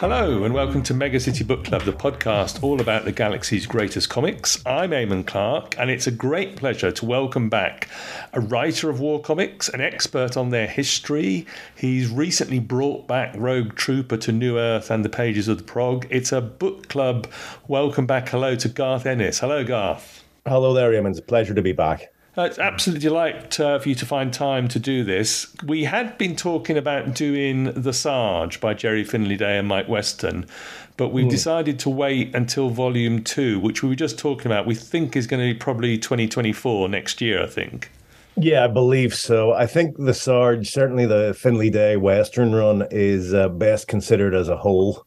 [0.00, 4.08] Hello, and welcome to Mega City Book Club, the podcast all about the galaxy's greatest
[4.08, 4.64] comics.
[4.64, 7.88] I'm Eamon Clark, and it's a great pleasure to welcome back
[8.32, 11.48] a writer of war comics, an expert on their history.
[11.74, 16.06] He's recently brought back Rogue Trooper to New Earth and the pages of the prog.
[16.10, 17.26] It's a book club.
[17.66, 18.28] Welcome back.
[18.28, 19.40] Hello to Garth Ennis.
[19.40, 20.22] Hello, Garth.
[20.46, 21.10] Hello there, Eamon.
[21.10, 22.12] It's a pleasure to be back.
[22.38, 25.52] Uh, it's absolutely delight uh, for you to find time to do this.
[25.64, 30.46] We had been talking about doing The Sarge by Jerry Finley-Day and Mike Western,
[30.96, 31.30] but we've mm.
[31.30, 34.66] decided to wait until volume two, which we were just talking about.
[34.66, 37.90] We think is going to be probably 2024 next year, I think.
[38.36, 39.52] Yeah, I believe so.
[39.52, 44.56] I think the Sarge, certainly the Finley-Day Western run, is uh, best considered as a
[44.56, 45.04] whole.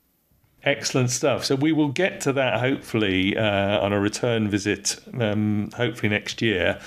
[0.63, 1.43] Excellent stuff.
[1.43, 6.39] So we will get to that hopefully uh, on a return visit, um, hopefully next
[6.41, 6.79] year.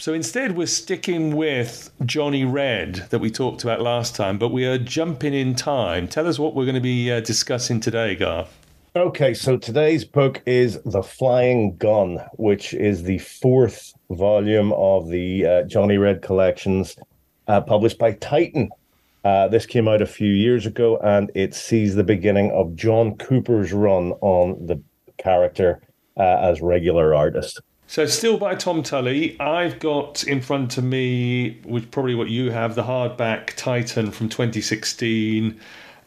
[0.00, 4.64] So instead, we're sticking with Johnny Red that we talked about last time, but we
[4.64, 6.08] are jumping in time.
[6.08, 8.48] Tell us what we're going to be uh, discussing today, Garth.
[8.96, 15.44] Okay, so today's book is The Flying Gun, which is the fourth volume of the
[15.44, 16.96] uh, Johnny Red collections
[17.46, 18.70] uh, published by Titan.
[19.22, 23.18] Uh, this came out a few years ago and it sees the beginning of John
[23.18, 24.80] Cooper's run on the
[25.18, 25.82] character
[26.16, 27.60] uh, as regular artist.
[27.90, 32.52] So, still by Tom Tully, I've got in front of me, which probably what you
[32.52, 35.60] have, the hardback Titan from 2016.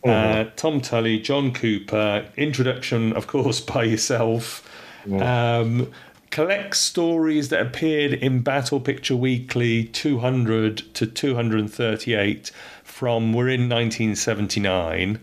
[0.06, 0.40] Uh, mm-hmm.
[0.40, 4.66] Uh, Tom Tully, John Cooper, introduction, of course, by yourself.
[5.06, 5.22] Mm.
[5.22, 5.92] Um,
[6.30, 12.52] collects stories that appeared in Battle Picture Weekly 200 to 238
[12.86, 15.20] from, we're in 1979.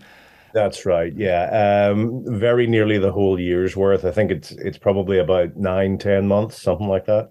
[0.52, 1.12] That's right.
[1.14, 4.04] Yeah, um, very nearly the whole year's worth.
[4.04, 7.30] I think it's it's probably about nine, ten months, something like that.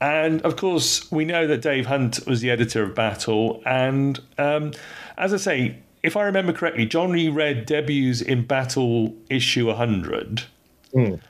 [0.00, 3.62] And of course, we know that Dave Hunt was the editor of Battle.
[3.64, 4.72] And um,
[5.16, 10.44] as I say, if I remember correctly, Johnny Red debuts in Battle issue 100.
[10.92, 11.20] Mm.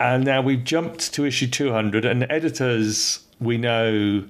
[0.00, 4.24] And now we've jumped to issue 200, and editors we know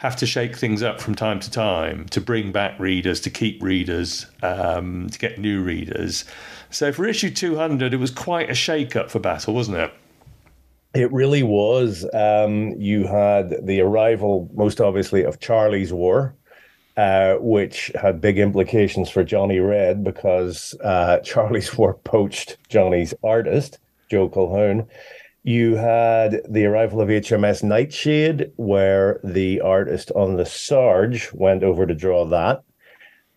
[0.00, 3.62] have to shake things up from time to time to bring back readers, to keep
[3.62, 6.24] readers, um, to get new readers.
[6.70, 9.92] So for issue 200, it was quite a shake up for Battle, wasn't it?
[10.94, 12.06] It really was.
[12.14, 16.34] Um, you had the arrival, most obviously, of Charlie's War,
[16.96, 23.78] uh, which had big implications for Johnny Red because uh, Charlie's War poached Johnny's artist,
[24.10, 24.86] Joe Colquhoun.
[25.42, 31.86] You had the arrival of HMS Nightshade, where the artist on the Sarge went over
[31.86, 32.62] to draw that.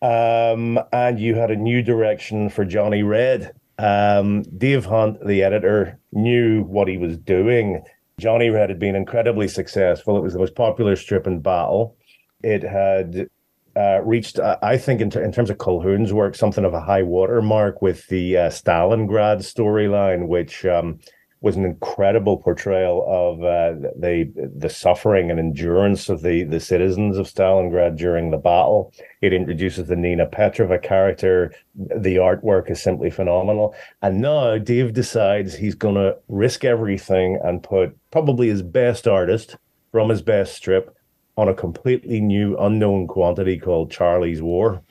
[0.01, 3.53] Um, and you had a new direction for Johnny Red.
[3.79, 7.81] Um, Dave Hunt, the editor, knew what he was doing.
[8.19, 10.17] Johnny Red had been incredibly successful.
[10.17, 11.95] It was the most popular strip in battle.
[12.43, 13.29] It had
[13.77, 17.01] uh, reached, uh, I think, in, in, terms of Colquhoun's work, something of a high
[17.01, 20.99] water mark with the uh, Stalingrad storyline, which um,
[21.43, 27.17] was an incredible portrayal of uh, the the suffering and endurance of the the citizens
[27.17, 28.93] of Stalingrad during the battle.
[29.21, 31.53] It introduces the Nina Petrova character.
[31.75, 33.75] The artwork is simply phenomenal.
[34.01, 39.57] And now Dave decides he's going to risk everything and put probably his best artist
[39.91, 40.95] from his best strip
[41.35, 44.81] on a completely new unknown quantity called Charlie's War.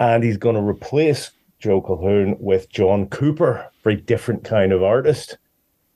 [0.00, 5.36] And he's going to replace Joe Colquhoun with John Cooper, very different kind of artist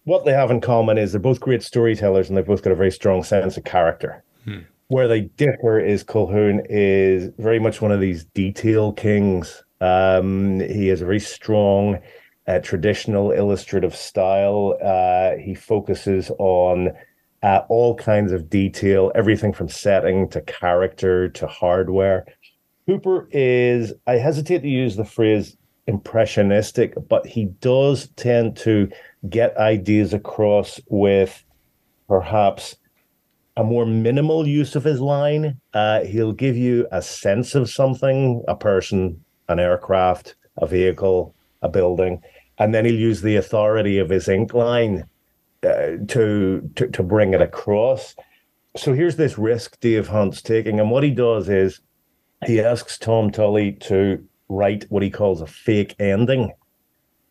[0.04, 2.76] what they have in common is they're both great storytellers and they've both got a
[2.76, 4.22] very strong sense of character.
[4.44, 4.60] Hmm.
[4.88, 9.62] Where they differ is Colquhoun is very much one of these detail kings.
[9.80, 11.98] Um, he has a very strong
[12.46, 14.76] uh, traditional illustrative style.
[14.82, 16.90] Uh, he focuses on
[17.42, 22.26] uh, all kinds of detail, everything from setting to character to hardware.
[22.86, 28.90] Cooper is, I hesitate to use the phrase impressionistic, but he does tend to
[29.28, 31.44] get ideas across with
[32.08, 32.76] perhaps
[33.56, 35.60] a more minimal use of his line.
[35.74, 41.68] Uh, he'll give you a sense of something, a person, an aircraft, a vehicle, a
[41.68, 42.20] building,
[42.58, 45.04] and then he'll use the authority of his ink line
[45.64, 48.16] uh, to, to to bring it across.
[48.76, 51.80] So here's this risk Dave Hunt's taking, and what he does is
[52.46, 56.52] he asks Tom Tully to write what he calls a fake ending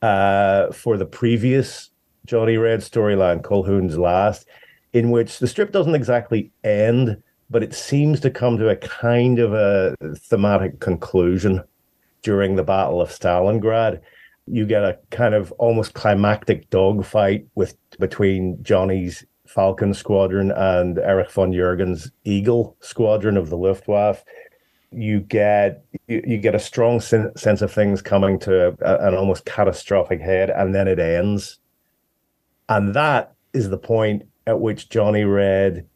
[0.02, 1.92] uh, for the previous
[2.26, 4.48] Johnny Red storyline, Colquhoun's Last,
[4.94, 9.40] in which the strip doesn't exactly end, but it seems to come to a kind
[9.40, 11.64] of a thematic conclusion
[12.22, 14.02] during the Battle of Stalingrad.
[14.48, 21.32] You get a kind of almost climactic dogfight with between Johnny's Falcon Squadron and Erich
[21.32, 24.24] von Jürgen's Eagle Squadron of the Luftwaffe
[24.92, 29.16] you get you, you get a strong sen- sense of things coming to a, an
[29.16, 31.60] almost catastrophic head, and then it ends.
[32.70, 35.88] And that is the point at which Johnny Red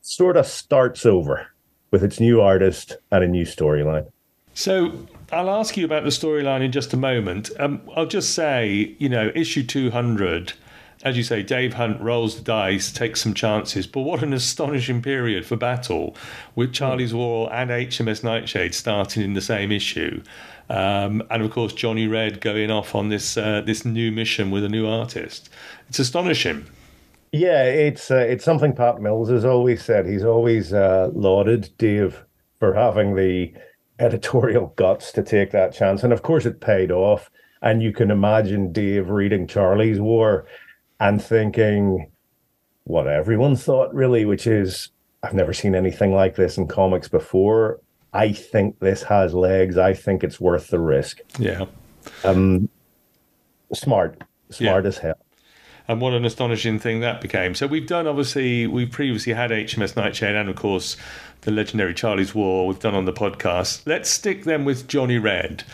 [0.00, 1.48] sort of starts over
[1.90, 4.10] with its new artist and a new storyline.
[4.54, 7.50] So I'll ask you about the storyline in just a moment.
[7.58, 10.54] Um, I'll just say, you know, issue 200
[11.02, 13.86] as you say, Dave Hunt rolls the dice, takes some chances.
[13.86, 16.14] But what an astonishing period for Battle,
[16.54, 20.22] with Charlie's War and HMS Nightshade starting in the same issue,
[20.68, 24.62] um, and of course Johnny Red going off on this uh, this new mission with
[24.62, 25.48] a new artist.
[25.88, 26.66] It's astonishing.
[27.32, 30.06] Yeah, it's uh, it's something Pat Mills has always said.
[30.06, 32.24] He's always uh, lauded Dave
[32.58, 33.54] for having the
[33.98, 37.30] editorial guts to take that chance, and of course it paid off.
[37.62, 40.46] And you can imagine Dave reading Charlie's War
[41.00, 42.10] and thinking
[42.84, 44.90] what everyone thought, really, which is
[45.22, 47.80] I've never seen anything like this in comics before.
[48.12, 49.78] I think this has legs.
[49.78, 51.20] I think it's worth the risk.
[51.38, 51.66] Yeah.
[52.24, 52.68] Um,
[53.72, 54.88] smart, smart yeah.
[54.88, 55.18] as hell.
[55.88, 57.54] And what an astonishing thing that became.
[57.54, 60.96] So we've done obviously we've previously had HMS Nightshade and of course
[61.40, 63.82] the legendary Charlie's War we've done on the podcast.
[63.86, 65.64] Let's stick them with Johnny Red,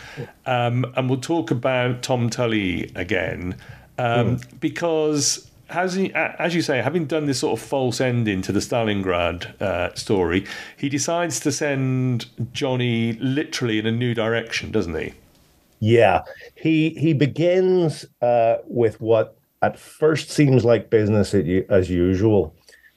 [0.45, 3.57] um, and we'll talk about Tom Tully again
[3.97, 4.59] um, mm.
[4.59, 8.59] because has he, as you say, having done this sort of false ending to the
[8.59, 10.45] Stalingrad uh, story,
[10.77, 15.13] he decides to send Johnny literally in a new direction, doesn't he?
[15.79, 16.23] Yeah,
[16.55, 22.55] he he begins uh, with what at first seems like business as usual.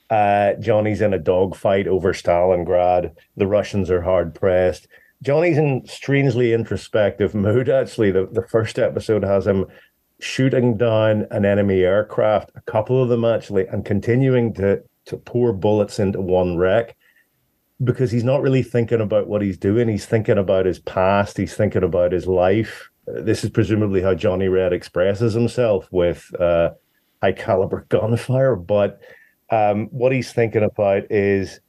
[0.09, 3.15] Uh, Johnny's in a dogfight over Stalingrad.
[3.37, 4.89] The Russians are hard pressed.
[5.23, 7.69] Johnny's in strangely introspective mood.
[7.69, 9.67] Actually, the, the first episode has him
[10.21, 15.53] shooting down an enemy aircraft, a couple of them actually, and continuing to to pour
[15.53, 16.97] bullets into one wreck
[17.83, 19.89] because he's not really thinking about what he's doing.
[19.89, 21.37] He's thinking about his past.
[21.37, 22.91] He's thinking about his life.
[23.07, 26.71] This is presumably how Johnny Red expresses himself with uh,
[27.23, 28.57] high caliber gunfire.
[28.57, 29.01] But
[29.51, 31.61] um, what he's thinking about is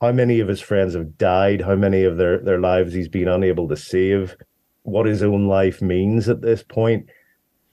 [0.00, 3.28] how many of his friends have died, how many of their, their lives he's been
[3.28, 4.36] unable to save,
[4.82, 7.08] what his own life means at this point.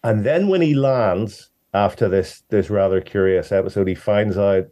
[0.04, 4.66] And then when he lands after this this rather curious episode, he finds out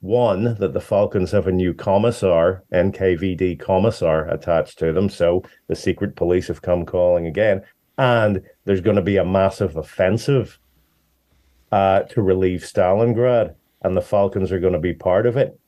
[0.00, 5.08] one that the Falcons have a new commissar, NKVD commissar attached to them.
[5.08, 7.62] So the secret police have come calling again,
[7.96, 10.58] and there's going to be a massive offensive
[11.72, 15.58] uh, to relieve Stalingrad, and the Falcons are going to be part of it.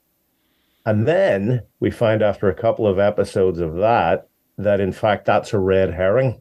[0.85, 5.53] And then we find after a couple of episodes of that that in fact that's
[5.53, 6.41] a red herring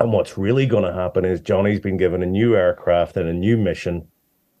[0.00, 3.34] and what's really going to happen is Johnny's been given a new aircraft and a
[3.34, 4.08] new mission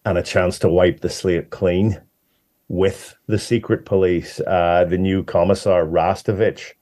[0.04, 2.00] and a chance to wipe the slate clean
[2.68, 4.38] with the secret police.
[4.40, 6.72] Uh, the new commissar, Rastovich,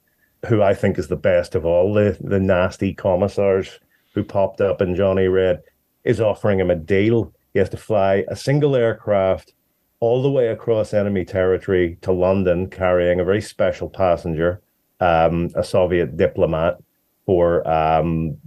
[0.45, 3.79] who I think is the best of all the, the nasty commissars
[4.13, 5.61] who popped up in Johnny Red,
[6.03, 7.33] is offering him a deal.
[7.53, 9.53] He has to fly a single aircraft
[10.01, 14.61] all the way across enemy territory to London, carrying a very special passenger,
[14.99, 16.77] um, a Soviet diplomat,
[17.25, 18.37] for um,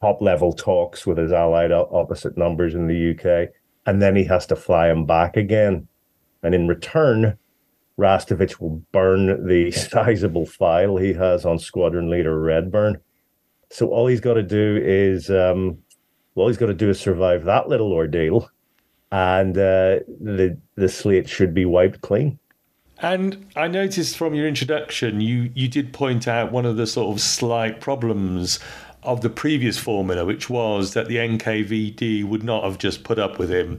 [0.00, 3.50] top level talks with his allied opposite numbers in the UK,
[3.86, 5.86] and then he has to fly him back again.
[6.42, 7.36] And in return,
[7.98, 12.98] Rastovich will burn the sizable file he has on Squadron Leader Redburn.
[13.70, 15.78] So all he's got to do is, um,
[16.34, 18.50] well, he's got to do is survive that little ordeal,
[19.12, 22.38] and uh, the the slate should be wiped clean.
[23.02, 27.14] And I noticed from your introduction, you you did point out one of the sort
[27.14, 28.58] of slight problems
[29.02, 33.38] of the previous formula, which was that the NKVD would not have just put up
[33.38, 33.78] with him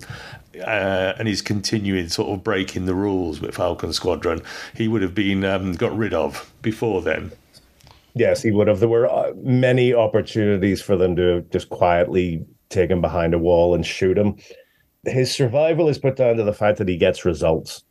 [0.56, 4.42] uh, and he's continuing sort of breaking the rules with Falcon Squadron.
[4.76, 7.32] He would have been um, got rid of before then.
[8.14, 8.80] Yes, he would have.
[8.80, 13.74] There were uh, many opportunities for them to just quietly take him behind a wall
[13.74, 14.36] and shoot him.
[15.06, 17.84] His survival is put down to the fact that he gets results.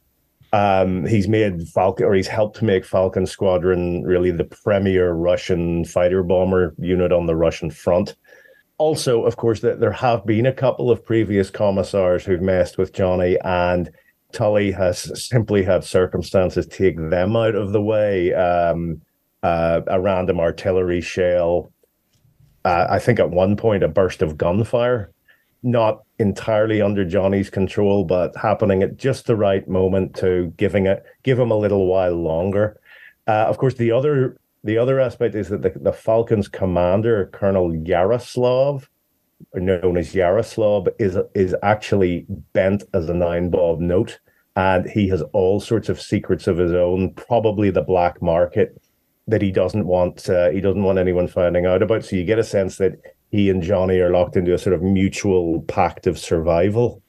[0.52, 6.23] Um, he's made Falcon, or he's helped make Falcon Squadron really the premier Russian fighter
[6.23, 8.16] bomber unit on the Russian front.
[8.78, 12.92] Also, of course, that there have been a couple of previous commissars who've messed with
[12.92, 13.90] Johnny, and
[14.33, 18.33] Tully has simply had circumstances take them out of the way.
[18.33, 19.02] Um,
[19.42, 21.73] uh, a random artillery shell.
[22.64, 25.12] Uh, I think at one point a burst of gunfire
[25.62, 31.05] not entirely under Johnny's control, but happening at just the right moment to giving it
[31.23, 32.81] give him a little while longer.
[33.26, 37.75] Uh, of course, the other the other aspect is that the, the Falcons commander, Colonel
[37.75, 38.88] Yaroslav,
[39.55, 44.19] known as Yaroslav, is is actually bent as a nine bob note,
[44.57, 48.81] and he has all sorts of secrets of his own, probably the black market
[49.26, 52.05] that he doesn't want uh, he doesn't want anyone finding out about.
[52.05, 53.00] So you get a sense that
[53.31, 57.03] he and Johnny are locked into a sort of mutual pact of survival.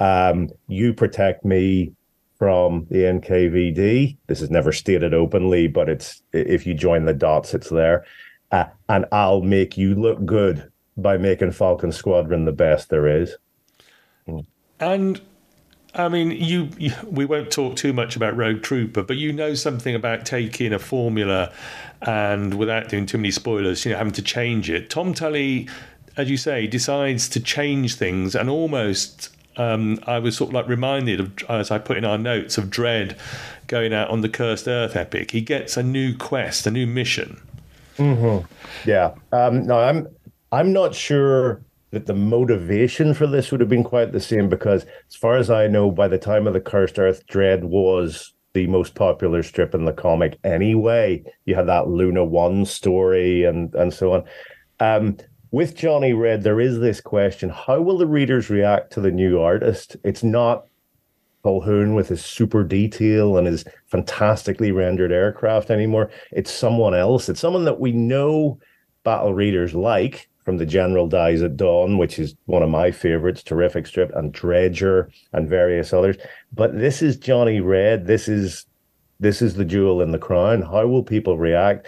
[0.00, 1.92] Um, you protect me
[2.38, 4.16] from the NKVD.
[4.26, 8.04] This is never stated openly, but it's if you join the dots, it's there.
[8.50, 13.36] Uh, and I'll make you look good by making Falcon Squadron the best there is.
[14.80, 15.20] And
[15.94, 19.54] I mean, you, you, we won't talk too much about Rogue Trooper, but you know
[19.54, 21.52] something about taking a formula
[22.00, 24.88] and without doing too many spoilers, you know, having to change it.
[24.88, 25.68] Tom Tully,
[26.16, 30.68] as you say, decides to change things and almost um, I was sort of like
[30.68, 33.18] reminded of, as I put in our notes, of Dredd
[33.66, 35.30] going out on the Cursed Earth epic.
[35.30, 37.40] He gets a new quest, a new mission.
[37.98, 38.46] Mm-hmm.
[38.88, 39.14] Yeah.
[39.32, 40.08] Um, no, I'm.
[40.50, 44.84] I'm not sure that the motivation for this would have been quite the same because,
[45.08, 48.66] as far as I know, by the time of the Cursed Earth, Dredd was the
[48.66, 51.22] most popular strip in the comic anyway.
[51.44, 54.24] You had that Luna One story and and so on.
[54.80, 55.18] Um,
[55.50, 59.38] with Johnny Red, there is this question: How will the readers react to the new
[59.38, 59.96] artist?
[60.02, 60.66] It's not
[61.44, 66.10] Colquhoun with his super detail and his fantastically rendered aircraft anymore.
[66.30, 67.28] It's someone else.
[67.28, 68.60] It's someone that we know
[69.04, 73.42] battle readers like from the General Dies at Dawn, which is one of my favorites,
[73.42, 76.16] terrific strip, and Dredger and various others.
[76.52, 78.06] But this is Johnny Red.
[78.06, 78.66] This is
[79.20, 80.62] this is the jewel in the crown.
[80.62, 81.86] How will people react?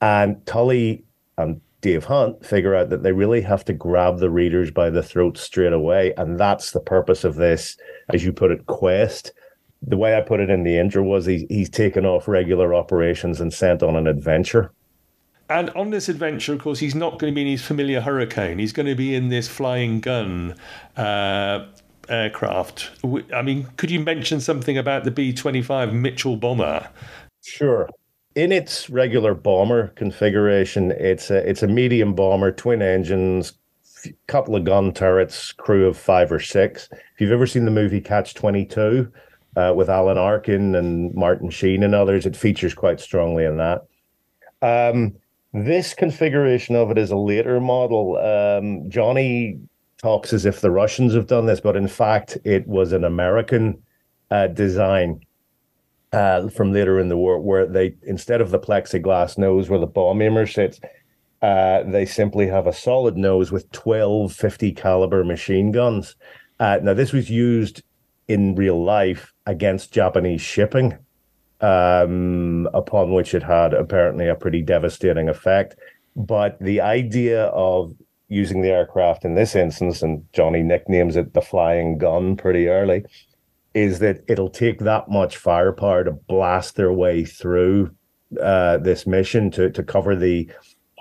[0.00, 1.04] And Tully
[1.36, 5.02] and Dave Hunt figure out that they really have to grab the readers by the
[5.02, 6.14] throat straight away.
[6.16, 7.76] And that's the purpose of this,
[8.12, 9.32] as you put it, quest.
[9.82, 13.40] The way I put it in the intro was he, he's taken off regular operations
[13.40, 14.72] and sent on an adventure.
[15.48, 18.58] And on this adventure, of course, he's not going to be in his familiar Hurricane.
[18.58, 20.56] He's going to be in this flying gun
[20.96, 21.66] uh,
[22.08, 22.90] aircraft.
[23.32, 26.88] I mean, could you mention something about the B 25 Mitchell bomber?
[27.42, 27.88] Sure.
[28.34, 33.52] In its regular bomber configuration, it's a, it's a medium bomber, twin engines,
[34.26, 36.88] couple of gun turrets, crew of five or six.
[36.92, 39.10] If you've ever seen the movie Catch 22
[39.56, 43.86] uh, with Alan Arkin and Martin Sheen and others, it features quite strongly in that.
[44.60, 45.16] Um,
[45.64, 48.18] this configuration of it is a later model.
[48.18, 49.58] Um, Johnny
[49.98, 53.82] talks as if the Russians have done this, but in fact, it was an American
[54.30, 55.20] uh, design
[56.12, 59.86] uh, from later in the war, where they instead of the plexiglass nose where the
[59.86, 60.80] bomb aimer sits,
[61.42, 66.16] uh, they simply have a solid nose with 12 50 caliber machine guns.
[66.60, 67.82] Uh, now, this was used
[68.28, 70.96] in real life against Japanese shipping
[71.60, 75.76] um, upon which it had apparently a pretty devastating effect.
[76.14, 77.94] But the idea of
[78.28, 83.04] using the aircraft in this instance, and Johnny nicknames it the flying gun pretty early,
[83.74, 87.90] is that it'll take that much firepower to blast their way through
[88.42, 90.50] uh, this mission to, to cover the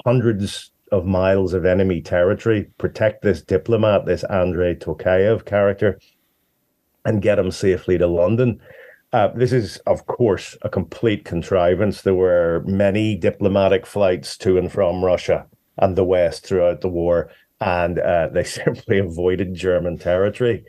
[0.05, 5.99] hundreds of miles of enemy territory, protect this diplomat, this Andrei Tokayev character,
[7.05, 8.59] and get him safely to London.
[9.15, 12.01] Uh, this is, of course, a complete contrivance.
[12.01, 15.45] There were many diplomatic flights to and from Russia
[15.77, 17.31] and the West throughout the war,
[17.61, 20.65] and uh, they simply avoided German territory,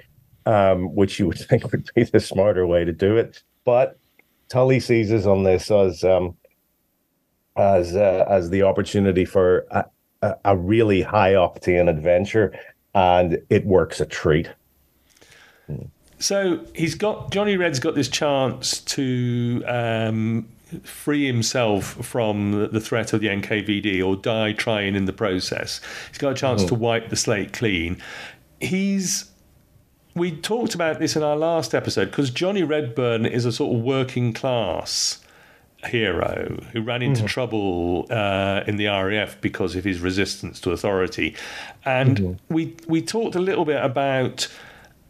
[0.46, 3.42] um, which you would think would be the smarter way to do it.
[3.64, 3.98] But
[4.48, 6.36] Tully seizes on this as um,
[7.56, 9.66] as uh, as the opportunity for
[10.22, 12.56] a, a, really high octane adventure,
[12.94, 14.48] and it works a treat.
[15.66, 15.86] Hmm.
[16.18, 20.48] So he's got Johnny Red's got this chance to um,
[20.82, 25.80] free himself from the threat of the NKVD or die trying in the process.
[26.08, 26.68] He's got a chance oh.
[26.68, 28.02] to wipe the slate clean.
[28.60, 29.30] He's
[30.14, 33.82] we talked about this in our last episode because Johnny Redburn is a sort of
[33.82, 35.20] working class
[35.84, 37.26] hero who ran into mm-hmm.
[37.26, 41.36] trouble uh, in the RAF because of his resistance to authority,
[41.84, 42.54] and mm-hmm.
[42.54, 44.48] we we talked a little bit about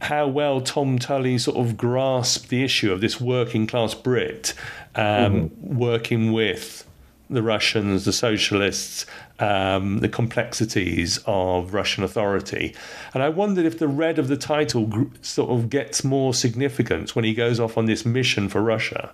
[0.07, 4.55] how well Tom Tully sort of grasped the issue of this working class Brit
[4.95, 5.77] um, mm-hmm.
[5.77, 6.87] working with
[7.29, 9.05] the Russians, the socialists,
[9.41, 12.73] um, the complexities of Russian authority.
[13.15, 17.25] And I wondered if the red of the title sort of gets more significance when
[17.25, 19.13] he goes off on this mission for Russia.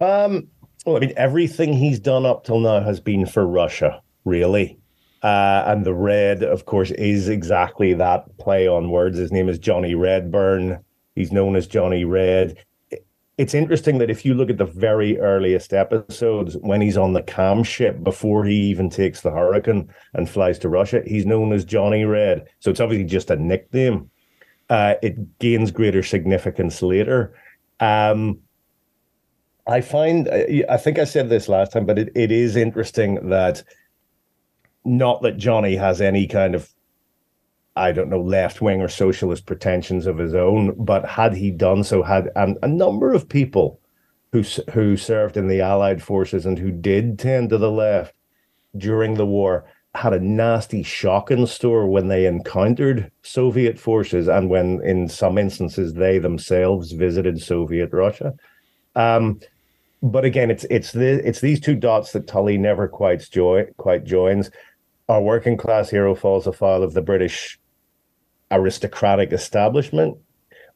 [0.00, 0.48] Um,
[0.86, 4.79] well, I mean, everything he's done up till now has been for Russia, really.
[5.22, 9.18] Uh, and the red, of course, is exactly that play on words.
[9.18, 10.82] His name is Johnny Redburn.
[11.14, 12.56] He's known as Johnny Red.
[13.36, 17.22] It's interesting that if you look at the very earliest episodes, when he's on the
[17.22, 21.64] cam ship before he even takes the Hurricane and flies to Russia, he's known as
[21.64, 22.46] Johnny Red.
[22.60, 24.10] So it's obviously just a nickname.
[24.68, 27.34] Uh, it gains greater significance later.
[27.80, 28.40] Um,
[29.66, 33.62] I find, I think I said this last time, but it, it is interesting that
[34.90, 36.68] not that Johnny has any kind of,
[37.76, 41.84] I don't know, left wing or socialist pretensions of his own, but had he done
[41.84, 43.80] so, had and a number of people
[44.32, 44.42] who
[44.72, 48.14] who served in the Allied forces and who did tend to the left
[48.76, 54.48] during the war had a nasty shock in store when they encountered Soviet forces and
[54.48, 58.32] when, in some instances, they themselves visited Soviet Russia.
[58.94, 59.40] Um,
[60.02, 64.04] but again, it's it's the it's these two dots that Tully never quite joy quite
[64.04, 64.50] joins.
[65.10, 67.58] Our working class hero falls afoul of the British
[68.52, 70.16] aristocratic establishment,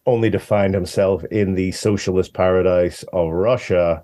[0.06, 4.02] only to find himself in the socialist paradise of Russia,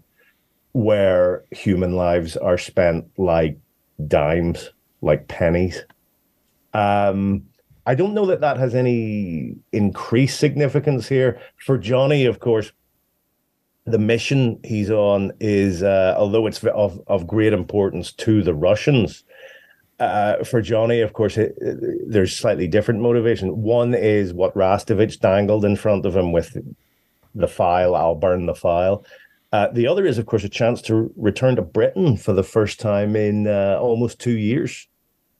[0.71, 3.59] where human lives are spent like
[4.07, 4.71] dimes
[5.03, 5.83] like pennies.
[6.75, 7.43] Um,
[7.85, 11.41] I don't know that that has any increased significance here.
[11.57, 12.71] For Johnny, of course,
[13.85, 19.25] the mission he's on is, uh, although it's of, of great importance to the Russians,
[20.01, 23.63] uh, for Johnny, of course, it, it, there's slightly different motivation.
[23.63, 26.57] One is what Rastovich dangled in front of him with
[27.35, 29.05] the file, I'll burn the file.
[29.53, 32.81] Uh, the other is, of course, a chance to return to Britain for the first
[32.81, 34.89] time in uh, almost two years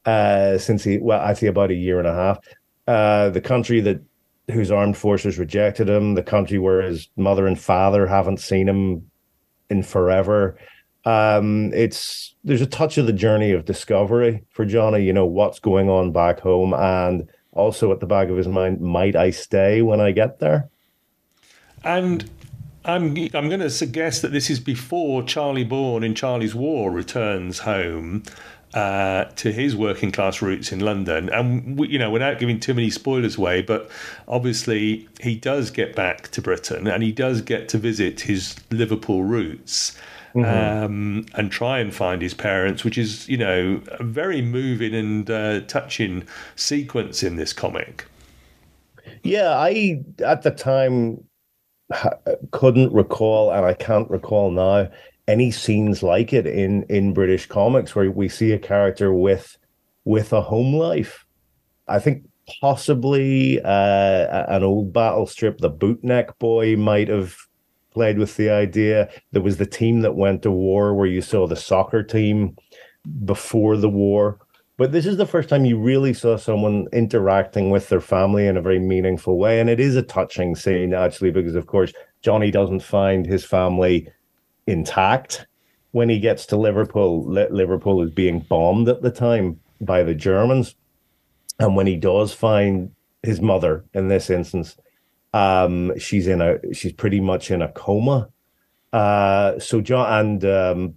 [0.05, 2.39] uh, since he, well, I say about a year and a half.
[2.87, 4.01] Uh, the country that
[4.51, 9.11] whose armed forces rejected him, the country where his mother and father haven't seen him
[9.69, 10.59] in forever.
[11.11, 15.05] Um, it's there's a touch of the journey of discovery for Johnny.
[15.05, 18.81] You know what's going on back home, and also at the back of his mind,
[18.81, 20.69] might I stay when I get there?
[21.85, 22.29] And
[22.85, 27.61] I'm I'm going to suggest that this is before Charlie Bourne in Charlie's War returns
[27.61, 28.23] home
[28.75, 31.29] uh, to his working class roots in London.
[31.31, 33.91] And, we, you know, without giving too many spoilers away, but
[34.29, 39.25] obviously he does get back to Britain and he does get to visit his Liverpool
[39.25, 39.97] roots.
[40.35, 40.85] Mm-hmm.
[40.85, 45.29] Um, and try and find his parents, which is, you know, a very moving and
[45.29, 48.07] uh, touching sequence in this comic.
[49.25, 51.25] Yeah, I at the time
[52.53, 54.89] couldn't recall, and I can't recall now
[55.27, 59.57] any scenes like it in in British comics where we see a character with
[60.05, 61.27] with a home life.
[61.89, 62.25] I think
[62.61, 67.37] possibly uh, an old battle strip, the Bootneck Boy, might have
[67.91, 69.09] played with the idea.
[69.33, 72.57] There was the team that went to war where you saw the soccer team
[73.25, 74.39] before the war.
[74.77, 78.57] But this is the first time you really saw someone interacting with their family in
[78.57, 79.61] a very meaningful way.
[79.61, 84.09] And it is a touching scene, actually, because, of course, Johnny doesn't find his family
[84.67, 85.47] intact
[85.91, 87.27] when he gets to Liverpool.
[87.27, 90.75] Liverpool is being bombed at the time by the Germans,
[91.59, 94.77] and when he does find his mother in this instance,
[95.33, 98.29] um, she's in a she's pretty much in a coma.
[98.93, 100.95] Uh, so John and um,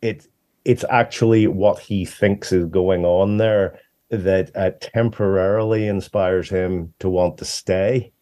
[0.00, 0.26] it
[0.64, 3.78] it's actually what he thinks is going on there
[4.10, 8.12] that uh, temporarily inspires him to want to stay.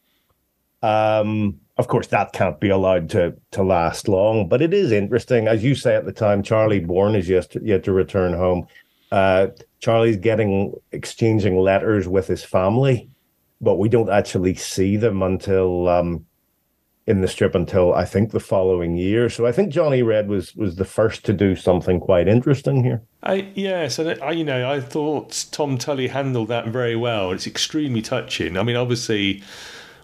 [0.83, 4.49] Um, of course, that can't be allowed to to last long.
[4.49, 6.43] But it is interesting, as you say at the time.
[6.43, 8.67] Charlie Bourne is yet to, yet to return home.
[9.11, 9.49] Uh,
[9.81, 13.10] Charlie's getting exchanging letters with his family,
[13.61, 16.25] but we don't actually see them until um,
[17.07, 19.29] in the strip until I think the following year.
[19.29, 23.03] So I think Johnny Red was was the first to do something quite interesting here.
[23.23, 27.33] I, yes, and I, you know I thought Tom Tully handled that very well.
[27.33, 28.57] It's extremely touching.
[28.57, 29.43] I mean, obviously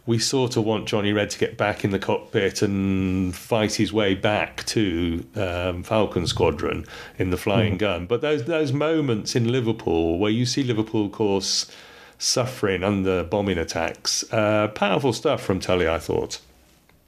[0.07, 3.93] we sort of want Johnny Red to get back in the cockpit and fight his
[3.93, 6.87] way back to um, Falcon Squadron
[7.19, 7.79] in the Flying mm.
[7.79, 8.07] Gun.
[8.07, 11.71] But those those moments in Liverpool where you see Liverpool, of course,
[12.19, 16.41] suffering under bombing attacks, uh, powerful stuff from Tully, I thought.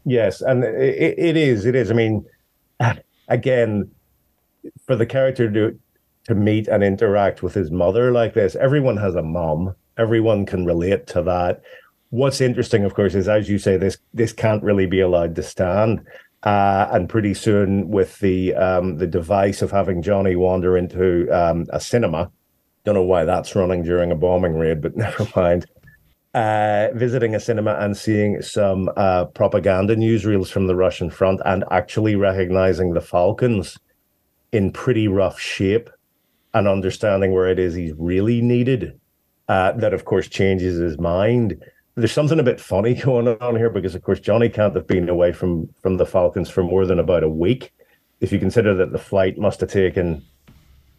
[0.04, 1.66] Yes, and it, it is.
[1.66, 1.90] It is.
[1.90, 2.24] I mean,
[3.28, 3.90] again,
[4.86, 5.78] for the character to
[6.24, 9.74] to meet and interact with his mother like this, everyone has a mom.
[9.96, 11.62] Everyone can relate to that
[12.10, 15.42] what's interesting, of course, is as you say, this this can't really be allowed to
[15.42, 16.04] stand.
[16.44, 21.66] Uh, and pretty soon, with the um, the device of having Johnny wander into um,
[21.70, 22.30] a cinema,
[22.84, 25.66] don't know why that's running during a bombing raid, but never mind.
[26.34, 31.64] Uh, visiting a cinema and seeing some uh, propaganda newsreels from the Russian front, and
[31.70, 33.78] actually recognizing the Falcons
[34.52, 35.90] in pretty rough shape,
[36.54, 38.98] and understanding where it is he's really needed.
[39.48, 41.58] Uh, that, of course, changes his mind
[41.98, 45.08] there's something a bit funny going on here because, of course, Johnny can't have been
[45.08, 47.72] away from from the Falcons for more than about a week.
[48.20, 50.24] If you consider that the flight must have taken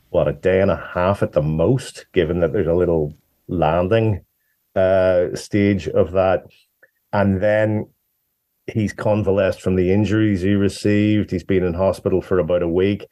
[0.10, 3.14] what a day and a half at the most, given that there's a little
[3.48, 4.24] landing
[4.76, 6.44] uh, stage of that,
[7.14, 7.88] and then
[8.68, 11.32] he's convalesced from the injuries he received.
[11.32, 13.06] He's been in hospital for about a week.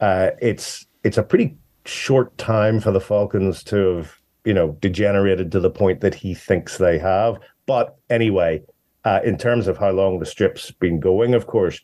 [0.00, 5.52] Uh, it's it's a pretty short time for the Falcons to have you know degenerated
[5.52, 7.38] to the point that he thinks they have.
[7.66, 8.62] But anyway,
[9.04, 11.80] uh, in terms of how long the strip's been going, of course,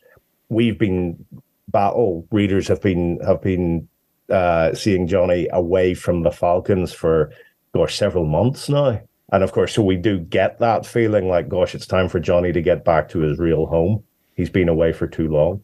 [0.48, 1.24] we've been
[1.68, 3.88] battle readers have been have been
[4.30, 7.32] uh, seeing Johnny away from the Falcons for
[7.74, 9.00] gosh several months now.
[9.30, 12.52] And of course, so we do get that feeling like, gosh, it's time for Johnny
[12.52, 14.02] to get back to his real home.
[14.34, 15.62] He's been away for too long.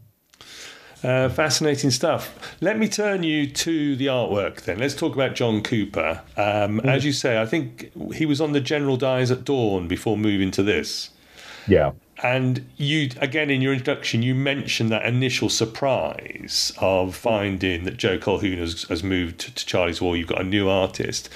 [1.02, 2.56] Uh, fascinating stuff.
[2.62, 4.78] Let me turn you to the artwork then.
[4.78, 6.22] Let's talk about John Cooper.
[6.36, 6.86] Um, mm.
[6.86, 10.50] As you say, I think he was on the General Dies at Dawn before moving
[10.52, 11.10] to this.
[11.68, 11.92] Yeah.
[12.22, 18.18] And you, again, in your introduction, you mentioned that initial surprise of finding that Joe
[18.18, 20.16] Colquhoun has, has moved to Charlie's War.
[20.16, 21.28] You've got a new artist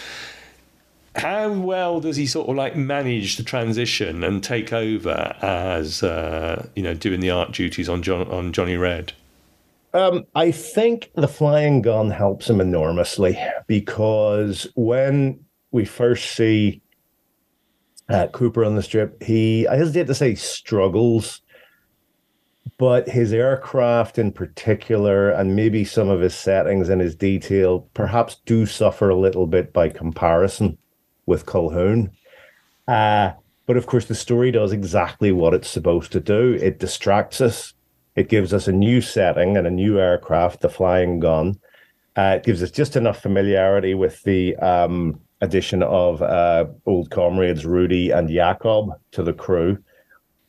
[1.18, 6.68] how well does he sort of like manage the transition and take over as uh,
[6.74, 9.12] you know doing the art duties on John on Johnny Red?
[9.94, 16.82] Um, I think the flying gun helps him enormously because when we first see
[18.08, 21.42] uh, Cooper on the strip, he I hesitate to say struggles,
[22.78, 28.36] but his aircraft in particular, and maybe some of his settings and his detail, perhaps
[28.46, 30.78] do suffer a little bit by comparison
[31.26, 32.10] with Colquhoun.
[32.86, 33.32] Uh,
[33.66, 36.54] but of course, the story does exactly what it's supposed to do.
[36.54, 37.74] It distracts us.
[38.16, 41.60] It gives us a new setting and a new aircraft, the flying gun.
[42.16, 47.64] Uh, it gives us just enough familiarity with the um, addition of uh, old comrades
[47.64, 49.78] Rudy and Jakob to the crew,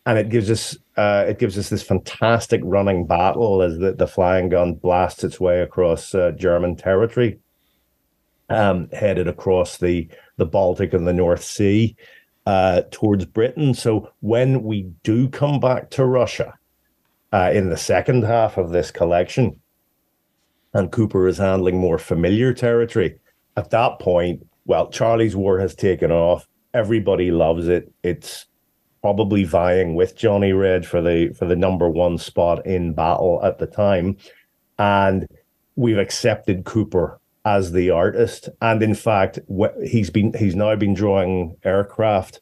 [0.06, 4.08] and it gives us uh, it gives us this fantastic running battle as the, the
[4.08, 7.40] flying gun blasts its way across uh, German territory,
[8.50, 11.96] um, headed across the the Baltic and the North Sea
[12.46, 13.74] uh, towards Britain.
[13.74, 16.56] So when we do come back to Russia
[17.32, 19.60] uh, in the second half of this collection,
[20.74, 23.20] and Cooper is handling more familiar territory,
[23.56, 26.48] at that point, well, Charlie's War has taken off.
[26.76, 27.92] Everybody loves it.
[28.04, 28.46] It's
[29.02, 33.58] probably vying with Johnny Red for the for the number one spot in battle at
[33.58, 34.18] the time,
[34.78, 35.28] and
[35.76, 38.48] we've accepted Cooper as the artist.
[38.62, 39.40] And in fact,
[39.84, 42.40] he's been he's now been drawing aircraft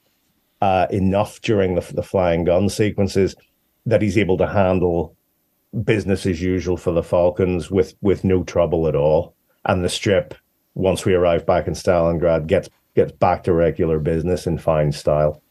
[0.61, 3.37] uh, enough during the, the flying gun sequences
[3.85, 5.15] that he's able to handle
[5.85, 9.33] business as usual for the Falcons with with no trouble at all.
[9.63, 10.33] And the strip,
[10.77, 15.41] once we arrive back in Stalingrad, gets gets back to regular business in fine style.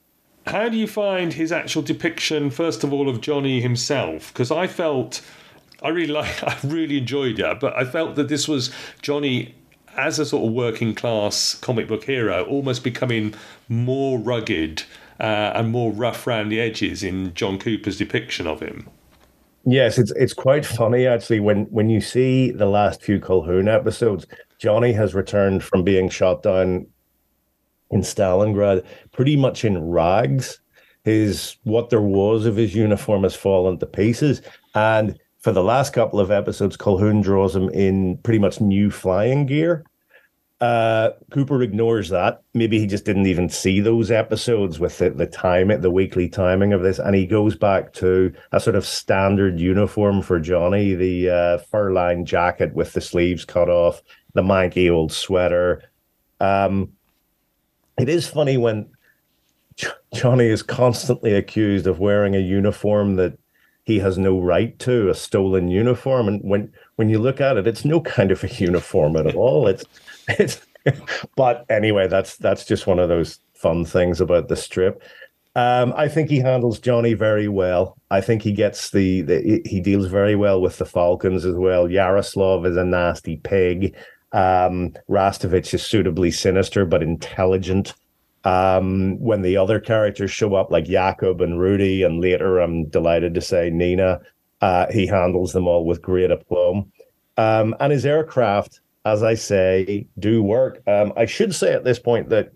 [0.46, 4.32] How do you find his actual depiction, first of all, of Johnny himself?
[4.32, 5.20] Because I felt
[5.82, 6.42] I really like.
[6.44, 9.54] I really enjoyed it, but I felt that this was Johnny
[9.96, 13.34] as a sort of working class comic book hero, almost becoming
[13.68, 14.82] more rugged
[15.18, 18.88] uh, and more rough around the edges in John Cooper's depiction of him.
[19.64, 24.24] Yes, it's it's quite funny actually when when you see the last few Colquhoun episodes.
[24.58, 26.86] Johnny has returned from being shot down
[27.90, 30.60] in Stalingrad, pretty much in rags.
[31.04, 34.42] His what there was of his uniform has fallen to pieces,
[34.74, 39.46] and for the last couple of episodes, Colquhoun draws him in pretty much new flying
[39.46, 39.84] gear.
[40.60, 42.42] Uh, Cooper ignores that.
[42.54, 46.72] Maybe he just didn't even see those episodes with the, the time, the weekly timing
[46.72, 51.30] of this, and he goes back to a sort of standard uniform for Johnny: the
[51.30, 54.02] uh, fur-lined jacket with the sleeves cut off,
[54.36, 55.82] the manky old sweater.
[56.40, 56.92] Um,
[57.98, 58.88] it is funny when
[60.14, 63.36] Johnny is constantly accused of wearing a uniform that
[63.84, 66.28] he has no right to a stolen uniform.
[66.28, 69.66] And when when you look at it, it's no kind of a uniform at all.
[69.66, 69.84] It's
[70.28, 70.60] it's.
[71.36, 75.02] but anyway, that's that's just one of those fun things about the strip.
[75.56, 77.96] Um, I think he handles Johnny very well.
[78.10, 81.90] I think he gets the, the he deals very well with the Falcons as well.
[81.90, 83.96] Yaroslav is a nasty pig.
[84.32, 87.94] Um, Rastovich is suitably sinister but intelligent.
[88.44, 93.34] Um, when the other characters show up, like Jakob and Rudy, and later I'm delighted
[93.34, 94.20] to say Nina,
[94.60, 96.92] uh, he handles them all with great aplomb.
[97.36, 100.80] Um, and his aircraft, as I say, do work.
[100.86, 102.52] Um, I should say at this point that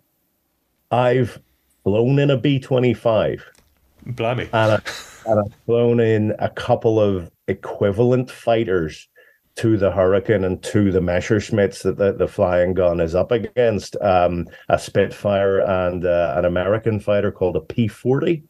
[0.91, 1.41] I've
[1.85, 3.45] flown in a B 25.
[4.07, 4.49] Blimey.
[4.53, 4.83] And,
[5.27, 9.09] and I've flown in a couple of equivalent fighters
[9.57, 13.97] to the Hurricane and to the Messerschmitts that the, the flying gun is up against
[14.01, 18.43] um, a Spitfire and uh, an American fighter called a P 40.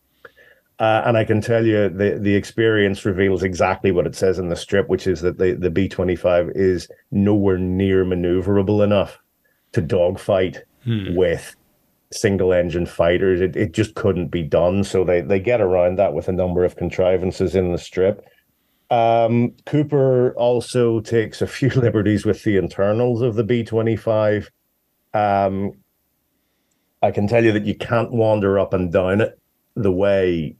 [0.79, 4.49] Uh, and I can tell you the, the experience reveals exactly what it says in
[4.49, 9.19] the strip, which is that the, the B 25 is nowhere near maneuverable enough
[9.73, 11.15] to dogfight hmm.
[11.15, 11.55] with
[12.13, 13.43] single engine fighters.
[13.43, 14.83] It, it just couldn't be done.
[14.85, 18.25] So they, they get around that with a number of contrivances in the strip.
[18.91, 24.51] Um, Cooper also takes a few liberties with the internals of the B 25.
[25.15, 25.73] Um,
[27.03, 29.39] I can tell you that you can't wander up and down it
[29.75, 30.57] the way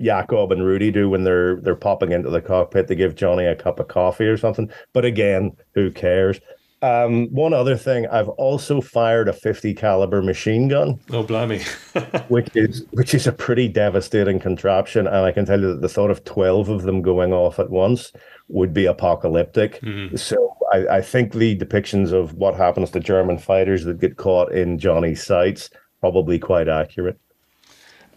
[0.00, 3.56] Jakob and Rudy do when they're they're popping into the cockpit to give Johnny a
[3.56, 4.70] cup of coffee or something.
[4.92, 6.40] But again, who cares?
[6.82, 10.98] Um, one other thing, I've also fired a 50 caliber machine gun.
[11.10, 11.62] Oh, blimey!
[12.28, 15.88] which is which is a pretty devastating contraption, and I can tell you that the
[15.88, 18.12] thought of 12 of them going off at once
[18.48, 19.80] would be apocalyptic.
[19.82, 20.18] Mm.
[20.18, 24.52] So I, I think the depictions of what happens to German fighters that get caught
[24.52, 27.16] in Johnny's sights probably quite accurate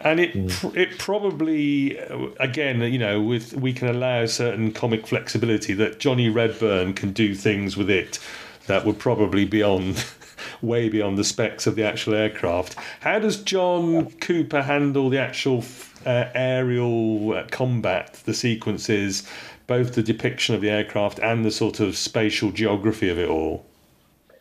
[0.00, 0.76] and it mm.
[0.76, 1.96] it probably
[2.38, 7.34] again you know with we can allow certain comic flexibility that Johnny Redburn can do
[7.34, 8.18] things with it
[8.66, 10.04] that would probably beyond
[10.62, 12.76] way beyond the specs of the actual aircraft.
[13.00, 15.64] How does John Cooper handle the actual
[16.04, 19.28] uh, aerial uh, combat, the sequences,
[19.66, 23.66] both the depiction of the aircraft and the sort of spatial geography of it all?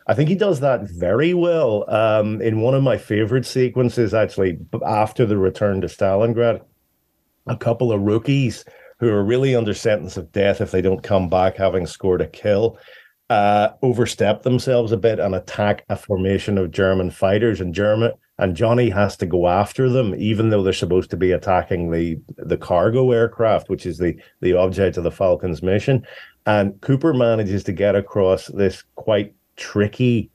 [0.08, 1.90] I think he does that very well.
[1.90, 6.62] Um, in one of my favorite sequences, actually, after the return to Stalingrad,
[7.48, 8.66] a couple of rookies
[9.00, 12.28] who are really under sentence of death if they don't come back having scored a
[12.28, 12.78] kill
[13.30, 18.56] uh, overstep themselves a bit and attack a formation of German fighters and German and
[18.56, 22.58] Johnny has to go after them, even though they're supposed to be attacking the the
[22.58, 26.06] cargo aircraft, which is the the object of the Falcons mission.
[26.46, 30.30] And Cooper manages to get across this quite tricky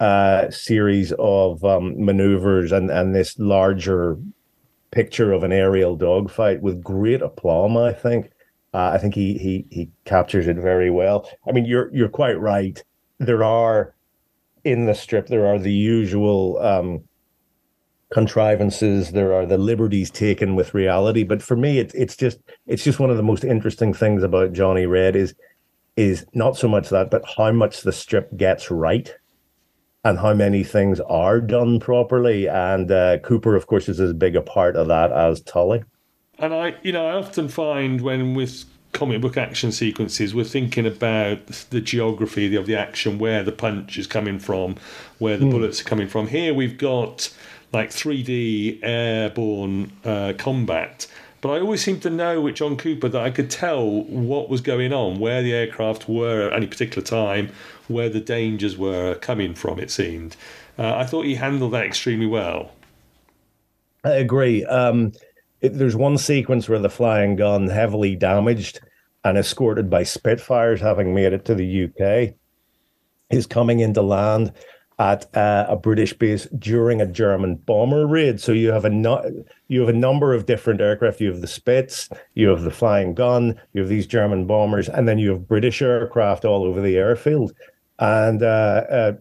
[0.00, 4.16] uh, series of um, maneuvers and and this larger
[4.90, 8.30] picture of an aerial dogfight with great aplomb, I think.
[8.72, 11.28] Uh, I think he he he captures it very well.
[11.48, 12.82] I mean, you're you're quite right.
[13.18, 13.94] There are
[14.64, 17.02] in the strip there are the usual um,
[18.12, 19.12] contrivances.
[19.12, 21.24] There are the liberties taken with reality.
[21.24, 24.52] But for me, it's it's just it's just one of the most interesting things about
[24.52, 25.34] Johnny Red is
[25.96, 29.14] is not so much that, but how much the strip gets right
[30.04, 32.48] and how many things are done properly.
[32.48, 35.82] And uh, Cooper, of course, is as big a part of that as Tully.
[36.40, 40.86] And I, you know, I often find when with comic book action sequences, we're thinking
[40.86, 44.76] about the geography of the action, where the punch is coming from,
[45.18, 45.50] where the mm.
[45.50, 46.28] bullets are coming from.
[46.28, 47.32] Here we've got
[47.72, 51.06] like 3D airborne uh, combat.
[51.42, 54.60] But I always seem to know with John Cooper that I could tell what was
[54.60, 57.50] going on, where the aircraft were at any particular time,
[57.88, 60.36] where the dangers were coming from, it seemed.
[60.78, 62.72] Uh, I thought he handled that extremely well.
[64.04, 64.64] I agree.
[64.64, 65.12] Um,
[65.60, 68.80] it, there's one sequence where the flying gun, heavily damaged
[69.24, 72.34] and escorted by Spitfires, having made it to the UK,
[73.30, 74.52] is coming into land
[74.98, 78.38] at uh, a British base during a German bomber raid.
[78.38, 81.20] So you have a you have a number of different aircraft.
[81.20, 85.08] You have the Spits, you have the flying gun, you have these German bombers, and
[85.08, 87.54] then you have British aircraft all over the airfield,
[87.98, 89.12] and uh, uh,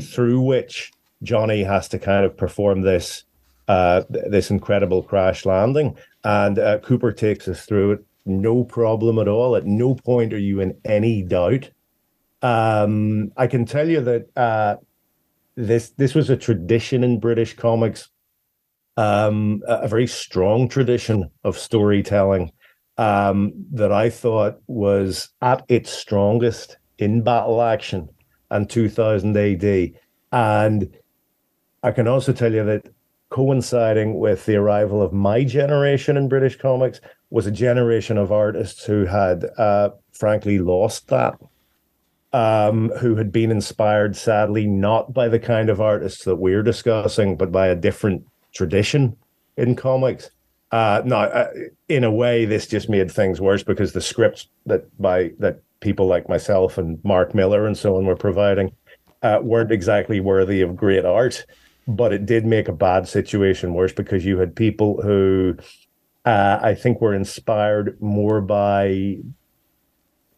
[0.00, 3.24] through which Johnny has to kind of perform this
[3.68, 5.96] uh, this incredible crash landing.
[6.24, 9.56] And uh, Cooper takes us through it, no problem at all.
[9.56, 11.70] At no point are you in any doubt.
[12.42, 14.76] Um, I can tell you that uh,
[15.56, 18.10] this this was a tradition in British comics,
[18.96, 22.52] um, a very strong tradition of storytelling
[22.96, 28.08] um, that I thought was at its strongest in battle action
[28.50, 29.92] and 2000 AD.
[30.32, 30.96] And
[31.82, 32.88] I can also tell you that
[33.30, 38.84] coinciding with the arrival of my generation in British comics was a generation of artists
[38.84, 41.38] who had, uh, frankly, lost that.
[42.30, 47.38] Um, who had been inspired, sadly, not by the kind of artists that we're discussing,
[47.38, 49.16] but by a different tradition
[49.56, 50.30] in comics.
[50.70, 51.48] Uh, uh,
[51.88, 56.06] in a way, this just made things worse because the scripts that by that people
[56.06, 58.72] like myself and Mark Millar and so on were providing
[59.22, 61.46] uh, weren't exactly worthy of great art
[61.88, 65.56] but it did make a bad situation worse because you had people who
[66.26, 69.16] uh, I think were inspired more by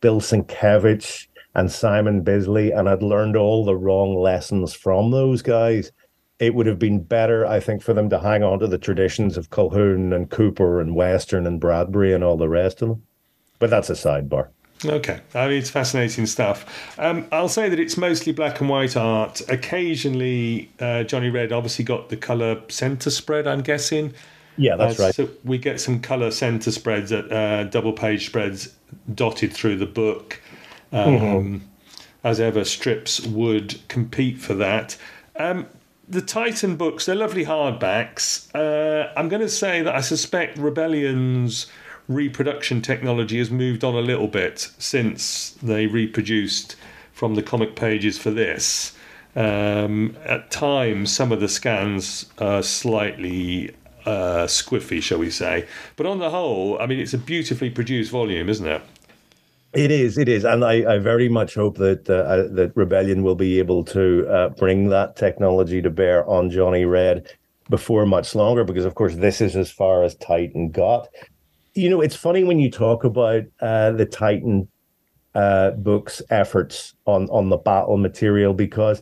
[0.00, 5.90] Bill Sienkiewicz and Simon Bisley and had learned all the wrong lessons from those guys.
[6.38, 9.36] It would have been better, I think, for them to hang on to the traditions
[9.36, 13.02] of Colquhoun and Cooper and Western and Bradbury and all the rest of them.
[13.58, 14.50] But that's a sidebar.
[14.84, 16.94] Okay, I mean, it's fascinating stuff.
[16.98, 19.42] Um, I'll say that it's mostly black and white art.
[19.48, 24.14] Occasionally, uh, Johnny Red obviously got the colour centre spread, I'm guessing.
[24.56, 25.14] Yeah, that's uh, right.
[25.14, 28.74] So we get some colour centre spreads, at, uh, double page spreads
[29.14, 30.40] dotted through the book.
[30.92, 31.56] Um, mm-hmm.
[32.24, 34.96] As ever, strips would compete for that.
[35.36, 35.66] Um,
[36.08, 38.52] the Titan books, they're lovely hardbacks.
[38.54, 41.66] Uh, I'm going to say that I suspect Rebellion's
[42.10, 46.74] reproduction technology has moved on a little bit since they reproduced
[47.12, 48.96] from the comic pages for this.
[49.36, 53.70] Um, at times, some of the scans are slightly
[54.04, 55.66] uh, squiffy, shall we say.
[55.94, 58.82] But on the whole, I mean, it's a beautifully produced volume, isn't it?
[59.72, 63.22] It is, it is, and I, I very much hope that uh, uh, that Rebellion
[63.22, 67.28] will be able to uh, bring that technology to bear on Johnny Red
[67.68, 71.06] before much longer, because of course this is as far as Titan got.
[71.74, 74.68] You know, it's funny when you talk about uh, the Titan
[75.34, 79.00] uh, books' efforts on on the battle material because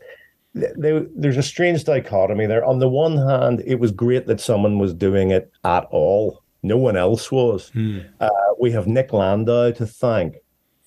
[0.55, 2.65] they, there's a strange dichotomy there.
[2.65, 6.43] On the one hand, it was great that someone was doing it at all.
[6.63, 7.71] No one else was.
[7.71, 8.01] Hmm.
[8.21, 8.29] Uh,
[8.59, 10.37] we have Nick Landau to thank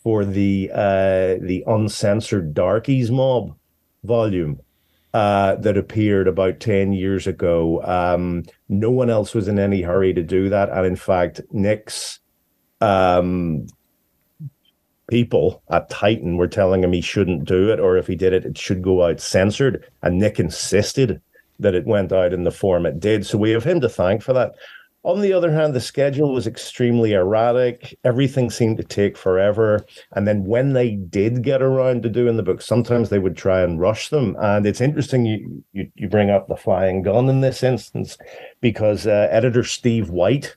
[0.03, 3.55] for the uh, the uncensored Darkie's Mob
[4.03, 4.59] volume
[5.13, 7.83] uh, that appeared about 10 years ago.
[7.83, 10.69] Um, no one else was in any hurry to do that.
[10.69, 12.19] And in fact, Nick's
[12.79, 13.67] um,
[15.09, 18.45] people at Titan were telling him he shouldn't do it, or if he did it,
[18.45, 19.85] it should go out censored.
[20.01, 21.21] And Nick insisted
[21.59, 23.25] that it went out in the form it did.
[23.25, 24.53] So we have him to thank for that.
[25.03, 27.97] On the other hand, the schedule was extremely erratic.
[28.03, 29.83] Everything seemed to take forever.
[30.11, 33.61] And then when they did get around to doing the book, sometimes they would try
[33.61, 34.35] and rush them.
[34.39, 38.15] And it's interesting you you, you bring up the flying gun in this instance
[38.61, 40.55] because uh, editor Steve White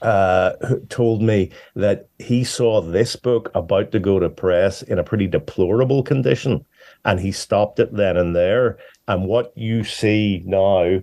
[0.00, 0.52] uh,
[0.88, 5.26] told me that he saw this book about to go to press in a pretty
[5.26, 6.64] deplorable condition,
[7.04, 8.78] and he stopped it then and there.
[9.06, 11.02] And what you see now,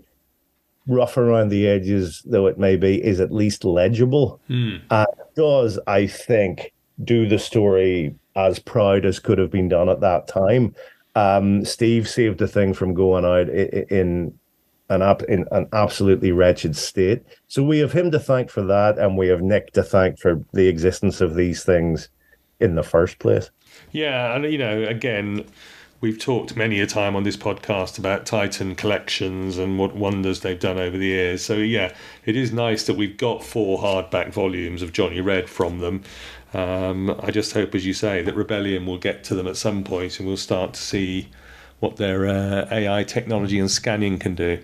[0.88, 4.40] rough around the edges though it may be, is at least legible.
[4.50, 4.82] Mm.
[4.90, 10.02] And does, I think, do the story as proud as could have been done at
[10.02, 10.76] that time.
[11.16, 14.34] Um, Steve saved the thing from going out in
[14.90, 17.24] an up in an absolutely wretched state.
[17.48, 20.44] So we have him to thank for that, and we have Nick to thank for
[20.54, 22.10] the existence of these things
[22.60, 23.50] in the first place.
[23.92, 25.46] Yeah, and you know, again,
[26.02, 30.60] we've talked many a time on this podcast about Titan collections and what wonders they've
[30.60, 31.46] done over the years.
[31.46, 31.94] So yeah,
[32.26, 36.02] it is nice that we've got four hardback volumes of Johnny Red from them.
[36.54, 39.84] Um, I just hope, as you say, that Rebellion will get to them at some
[39.84, 41.30] point, and we'll start to see
[41.80, 44.60] what their uh, AI technology and scanning can do.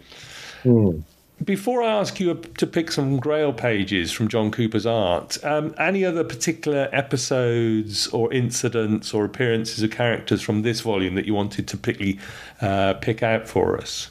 [0.66, 1.04] Mm.
[1.44, 6.04] Before I ask you to pick some Grail pages from John Cooper's art, um, any
[6.04, 11.68] other particular episodes or incidents or appearances of characters from this volume that you wanted
[11.68, 12.18] to pick,
[12.60, 14.10] uh, pick out for us?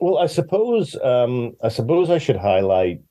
[0.00, 3.02] Well, I suppose um, I suppose I should highlight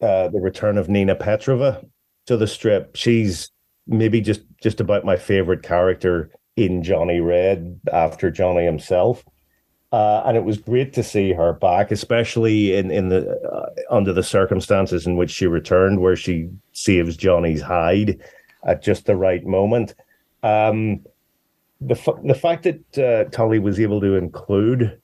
[0.00, 1.86] uh, the return of Nina Petrova
[2.26, 2.96] to the strip.
[2.96, 3.50] She's
[3.86, 9.24] maybe just just about my favorite character in Johnny Red after Johnny himself.
[9.94, 14.12] Uh, and it was great to see her back, especially in in the uh, under
[14.12, 18.18] the circumstances in which she returned, where she saves Johnny's hide
[18.66, 19.94] at just the right moment.
[20.42, 21.04] Um,
[21.80, 25.00] the f- the fact that uh, Tully was able to include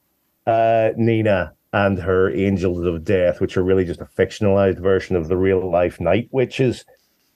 [0.49, 5.29] uh, Nina and her Angels of Death, which are really just a fictionalized version of
[5.29, 6.85] the real life Night Witches,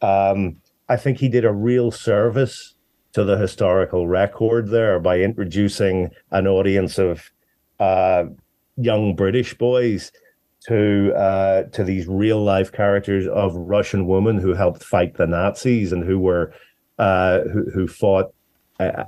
[0.03, 0.57] um,
[0.89, 2.75] I think he did a real service
[3.13, 7.31] to the historical record there by introducing an audience of
[7.81, 8.25] uh,
[8.77, 10.13] young British boys
[10.67, 15.93] to uh, to these real life characters of Russian women who helped fight the Nazis
[15.93, 16.53] and who were
[16.99, 18.33] uh, who, who fought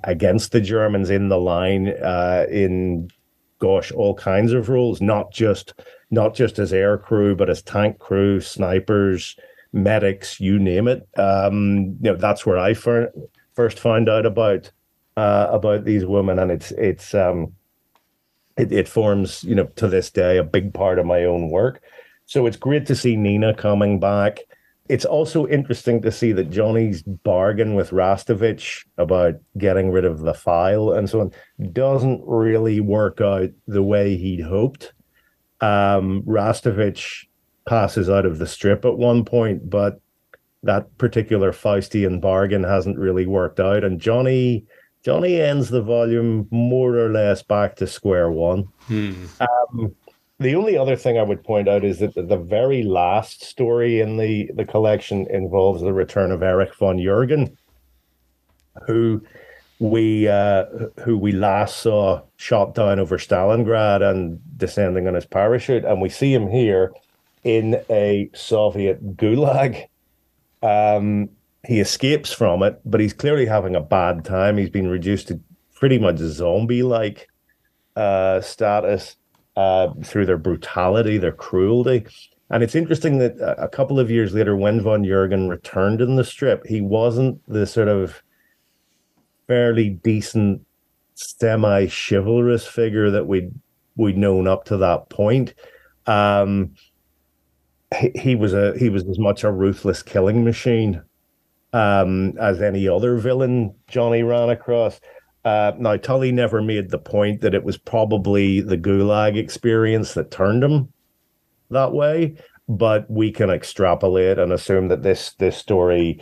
[0.05, 3.11] against the Germans in the line uh, in
[3.59, 5.75] gosh all kinds of roles, not just
[6.11, 9.37] not just as air crew, but as tank crew, snipers,
[9.73, 11.07] medics, you name it.
[11.17, 13.13] Um, you know that's where I first
[13.55, 14.71] first found out about
[15.17, 17.53] uh, about these women, and it's it's um,
[18.57, 21.83] it, it forms you know to this day a big part of my own work.
[22.27, 24.41] So it's great to see Nina coming back.
[24.89, 30.35] It's also interesting to see that Johnny's bargain with Rastovich about getting rid of the
[30.35, 31.33] file and so on
[31.73, 34.93] doesn't really work out the way he'd hoped.
[35.61, 37.27] Um, Rastovich
[37.67, 40.01] passes out of the strip at one point, but
[40.63, 44.67] that particular Faustian bargain hasn't really worked out, and Johnny
[45.07, 48.65] Johnny ends the volume more or less back to square one.
[48.89, 49.27] Hmm.
[49.39, 49.95] Um,
[50.41, 54.17] the only other thing I would point out is that the very last story in
[54.17, 57.57] the, the collection involves the return of Erich von Jürgen,
[58.85, 59.23] who
[59.79, 60.65] we uh,
[61.05, 66.09] who we last saw shot down over Stalingrad and descending on his parachute, and we
[66.09, 66.93] see him here
[67.45, 69.85] in a Soviet gulag
[70.65, 71.29] um,
[71.67, 74.57] he escapes from it, but he's clearly having a bad time.
[74.59, 75.41] He's been reduced to
[75.75, 77.29] pretty much zombie like.
[77.97, 79.17] uh, status
[79.57, 82.07] uh, through their brutality, their cruelty.
[82.51, 86.25] And it's interesting that a couple of years later, when von Jurgen returned in the
[86.25, 88.23] strip, he wasn't the sort of
[89.49, 90.65] fairly decent,
[91.15, 93.51] semi chivalrous figure that we'd
[93.97, 95.55] we'd known up to that point.
[96.07, 96.75] Um,
[97.97, 101.03] he, he was a he was as much a ruthless killing machine
[101.77, 104.99] um, as any other villain Johnny ran across.
[105.45, 110.31] Uh, now, Tully never made the point that it was probably the Gulag experience that
[110.31, 110.91] turned him
[111.71, 112.35] that way,
[112.67, 116.19] but we can extrapolate and assume that this this story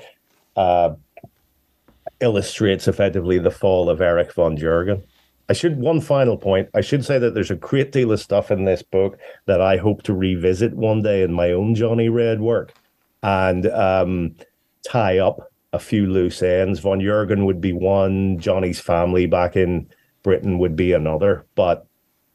[0.57, 0.95] uh,
[2.21, 5.05] illustrates effectively the fall of Erich von Jurgen.
[5.49, 6.69] I should one final point.
[6.75, 9.77] I should say that there's a great deal of stuff in this book that I
[9.77, 12.75] hope to revisit one day in my own Johnny Red work
[13.23, 14.35] and um,
[14.87, 16.81] tie up a few loose ends.
[16.81, 18.39] Von Jurgen would be one.
[18.39, 19.89] Johnny's family back in
[20.23, 21.47] Britain would be another.
[21.55, 21.87] But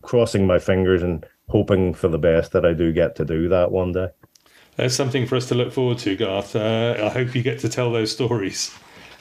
[0.02, 3.72] crossing my fingers and hoping for the best that I do get to do that
[3.72, 4.10] one day.
[4.76, 6.56] There's something for us to look forward to, Garth.
[6.56, 8.74] Uh, I hope you get to tell those stories.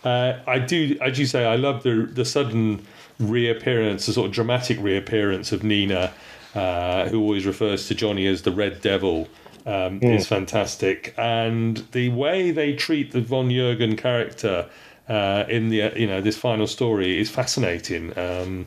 [0.05, 2.87] Uh, I do, as you say, I love the the sudden
[3.18, 6.12] reappearance, the sort of dramatic reappearance of Nina,
[6.55, 9.26] uh, who always refers to Johnny as the Red Devil,
[9.67, 10.17] um, mm.
[10.17, 11.15] is fantastic.
[11.17, 14.69] And the way they treat the von Jurgen character
[15.09, 18.17] uh, in the you know this final story is fascinating.
[18.19, 18.67] Um,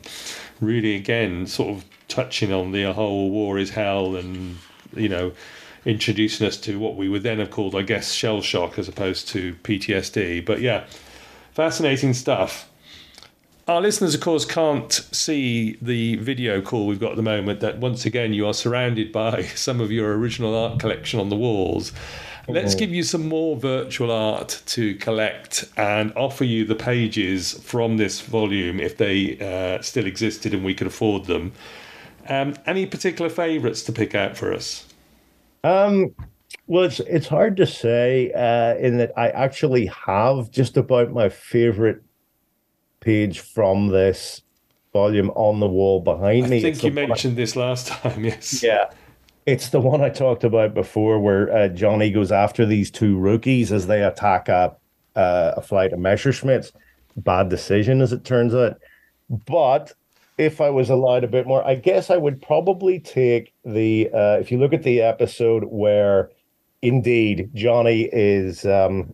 [0.60, 4.58] really, again, sort of touching on the whole war is hell, and
[4.94, 5.32] you know
[5.84, 9.26] introducing us to what we would then have called, I guess, shell shock as opposed
[9.30, 10.44] to PTSD.
[10.44, 10.84] But yeah,
[11.52, 12.68] Fascinating stuff.
[13.68, 17.60] Our listeners, of course, can't see the video call we've got at the moment.
[17.60, 21.36] That once again, you are surrounded by some of your original art collection on the
[21.36, 21.92] walls.
[22.48, 27.98] Let's give you some more virtual art to collect and offer you the pages from
[27.98, 31.52] this volume if they uh, still existed and we could afford them.
[32.28, 34.86] Um, any particular favourites to pick out for us?
[35.62, 36.14] Um,
[36.66, 41.28] well, it's it's hard to say uh, in that I actually have just about my
[41.28, 42.02] favorite
[43.02, 44.40] page from this
[44.92, 46.58] volume on the wall behind I me.
[46.58, 48.24] I think you mentioned I, this last time.
[48.24, 48.62] Yes.
[48.62, 48.90] Yeah.
[49.44, 53.72] It's the one I talked about before, where uh, Johnny goes after these two rookies
[53.72, 54.76] as they attack a,
[55.16, 56.72] uh, a flight of Messerschmitts.
[57.16, 58.80] Bad decision, as it turns out.
[59.46, 59.92] But
[60.38, 64.08] if I was allowed a bit more, I guess I would probably take the.
[64.14, 66.30] Uh, if you look at the episode where
[66.82, 69.12] indeed, Johnny is um,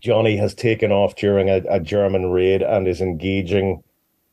[0.00, 3.82] Johnny has taken off during a, a German raid and is engaging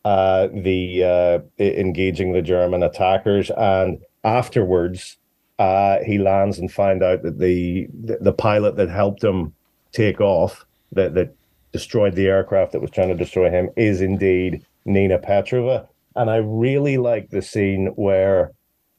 [0.04, 3.50] uh, the uh, engaging the German attackers.
[3.58, 5.18] And afterwards,
[5.58, 9.54] uh, he lands and find out that the the pilot that helped him
[9.92, 11.34] take off, that that
[11.72, 15.88] destroyed the aircraft that was trying to destroy him, is indeed Nina Petrova.
[16.16, 18.52] And I really like the scene where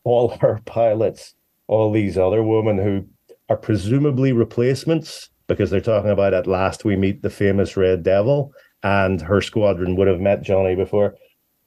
[0.04, 1.34] all her pilots,
[1.68, 3.06] all these other women who
[3.48, 8.52] are presumably replacements because they're talking about at last we meet the famous Red Devil,
[8.82, 11.16] and her squadron would have met Johnny before.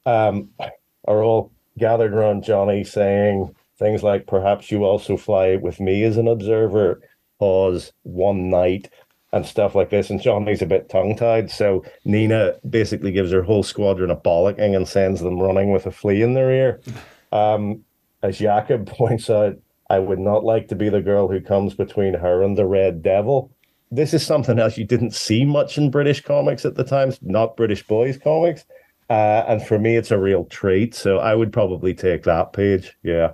[0.06, 0.50] Um,
[1.06, 6.16] are all gathered around Johnny saying things like, "Perhaps you also fly with me as
[6.16, 7.00] an observer."
[7.38, 8.90] Pause one night
[9.32, 10.10] and stuff like this.
[10.10, 11.50] And Johnny's a bit tongue tied.
[11.50, 15.90] So Nina basically gives her whole squadron a bollocking and sends them running with a
[15.90, 16.80] flea in their ear.
[17.32, 17.84] Um,
[18.22, 19.56] as Jakob points out,
[19.88, 23.02] I would not like to be the girl who comes between her and the Red
[23.02, 23.50] Devil.
[23.90, 27.56] This is something else you didn't see much in British comics at the time, not
[27.56, 28.64] British boys comics.
[29.08, 30.94] Uh, and for me, it's a real treat.
[30.94, 32.96] So I would probably take that page.
[33.02, 33.32] Yeah.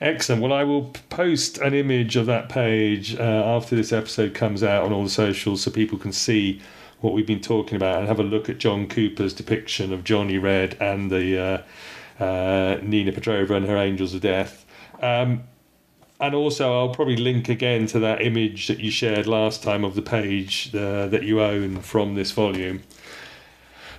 [0.00, 0.42] Excellent.
[0.42, 4.84] Well, I will post an image of that page uh, after this episode comes out
[4.84, 6.60] on all the socials so people can see
[7.00, 10.38] what we've been talking about and have a look at John Cooper's depiction of Johnny
[10.38, 11.38] Red and the
[12.18, 14.66] uh, uh Nina Petrova and her Angels of Death.
[15.00, 15.44] Um,
[16.20, 19.94] and also I'll probably link again to that image that you shared last time of
[19.94, 22.82] the page uh, that you own from this volume.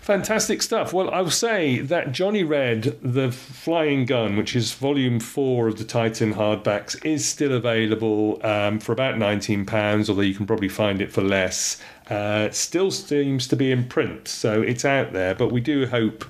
[0.10, 0.92] Fantastic stuff.
[0.92, 5.84] Well, I'll say that Johnny Red, The Flying Gun, which is volume four of the
[5.84, 11.12] Titan hardbacks, is still available um, for about £19, although you can probably find it
[11.12, 11.80] for less.
[12.10, 15.86] Uh, it still seems to be in print, so it's out there, but we do
[15.86, 16.26] hope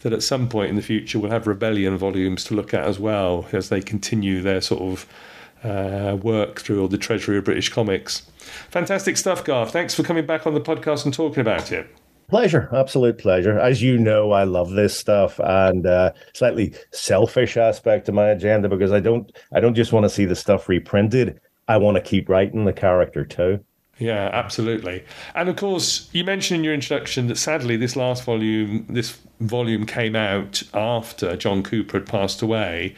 [0.00, 2.98] that at some point in the future we'll have Rebellion volumes to look at as
[2.98, 5.06] well as they continue their sort of
[5.64, 8.22] uh, work through all the treasury of British comics.
[8.70, 9.72] Fantastic stuff, Garth.
[9.72, 11.86] Thanks for coming back on the podcast and talking about it.
[12.28, 13.58] Pleasure, absolute pleasure.
[13.58, 18.68] As you know, I love this stuff, and uh, slightly selfish aspect to my agenda
[18.68, 21.40] because I don't, I don't just want to see the stuff reprinted.
[21.66, 23.64] I want to keep writing the character too.
[24.00, 25.04] Yeah, absolutely.
[25.34, 29.84] And of course, you mentioned in your introduction that sadly this last volume, this volume
[29.84, 32.96] came out after John Cooper had passed away.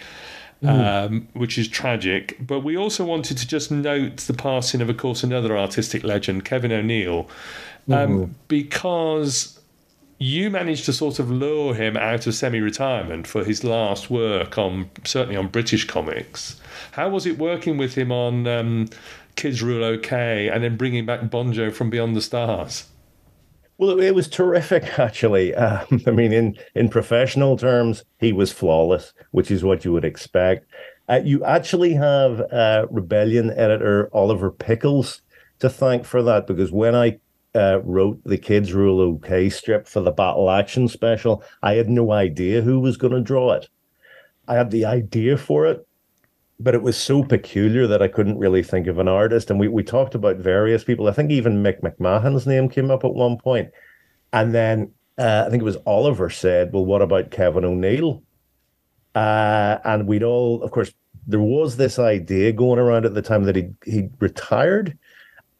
[0.62, 0.68] Mm.
[0.68, 2.36] Um, which is tragic.
[2.38, 6.44] But we also wanted to just note the passing of, of course, another artistic legend,
[6.44, 7.28] Kevin O'Neill,
[7.88, 8.30] um, mm.
[8.46, 9.58] because
[10.22, 14.88] you managed to sort of lure him out of semi-retirement for his last work on
[15.02, 16.60] certainly on British comics.
[16.92, 18.88] How was it working with him on um,
[19.36, 22.86] Kids Rule OK and then bringing back Bonjo from Beyond the Stars?
[23.78, 25.54] Well, it was terrific, actually.
[25.54, 30.04] Um, I mean, in in professional terms, he was flawless, which is what you would
[30.04, 30.66] expect.
[31.08, 35.22] Uh, you actually have uh, Rebellion editor Oliver Pickles
[35.58, 37.18] to thank for that because when I
[37.54, 42.12] uh, wrote the Kids Rule OK strip for the Battle Action special, I had no
[42.12, 43.68] idea who was going to draw it.
[44.48, 45.86] I had the idea for it,
[46.62, 49.50] but it was so peculiar that I couldn't really think of an artist.
[49.50, 51.08] And we, we talked about various people.
[51.08, 53.70] I think even Mick McMahon's name came up at one point.
[54.32, 58.22] And then uh, I think it was Oliver said, Well, what about Kevin O'Neill?
[59.14, 60.92] Uh, and we'd all, of course,
[61.26, 64.98] there was this idea going around at the time that he he retired.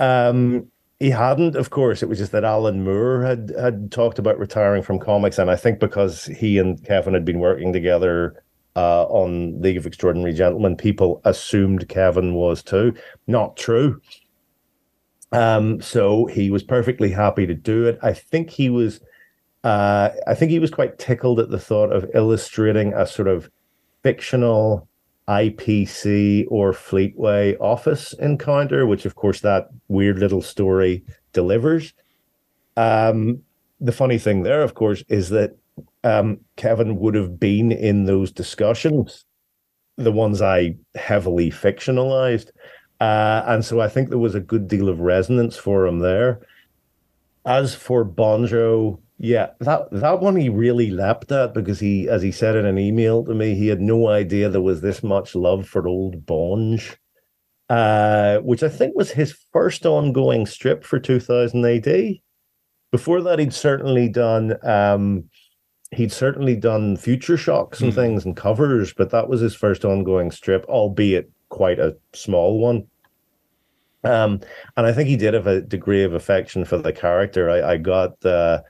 [0.01, 2.03] Um, he hadn't, of course.
[2.03, 5.57] It was just that Alan Moore had had talked about retiring from comics, and I
[5.57, 8.42] think because he and Kevin had been working together
[8.77, 12.95] uh, on League of Extraordinary Gentlemen, people assumed Kevin was too.
[13.27, 14.01] Not true.
[15.33, 17.99] Um, so he was perfectly happy to do it.
[18.03, 19.01] I think he was,
[19.65, 23.51] uh, I think he was quite tickled at the thought of illustrating a sort of
[24.03, 24.89] fictional
[25.29, 31.95] IPC or Fleetway office encounter, which of course that weird little story delivers.
[32.77, 33.43] Um,
[33.81, 35.57] the funny thing there, of course, is that
[36.05, 39.25] um, Kevin would have been in those discussions,
[39.97, 42.51] the ones I heavily fictionalized.
[43.01, 46.41] Uh, and so I think there was a good deal of resonance for him there.
[47.45, 52.31] As for Bonjo, yeah, that that one he really leapt at because he, as he
[52.31, 55.67] said in an email to me, he had no idea there was this much love
[55.67, 56.97] for old Bonjo,
[57.69, 62.17] uh, which I think was his first ongoing strip for 2000 AD.
[62.93, 65.25] Before that, he'd certainly done um,
[65.93, 67.95] he'd certainly done future shocks and mm.
[67.95, 72.87] things and covers, but that was his first ongoing strip, albeit quite a small one.
[74.05, 74.41] Um,
[74.77, 77.51] and I think he did have a degree of affection for the character.
[77.51, 78.63] I, I got, uh,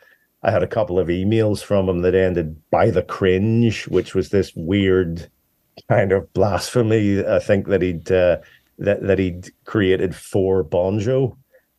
[0.43, 4.29] I had a couple of emails from him that ended by the cringe, which was
[4.29, 5.31] this weird
[5.89, 7.25] kind of blasphemy.
[7.25, 8.39] I think that he'd uh,
[8.79, 11.37] that that he'd created for Bonjo,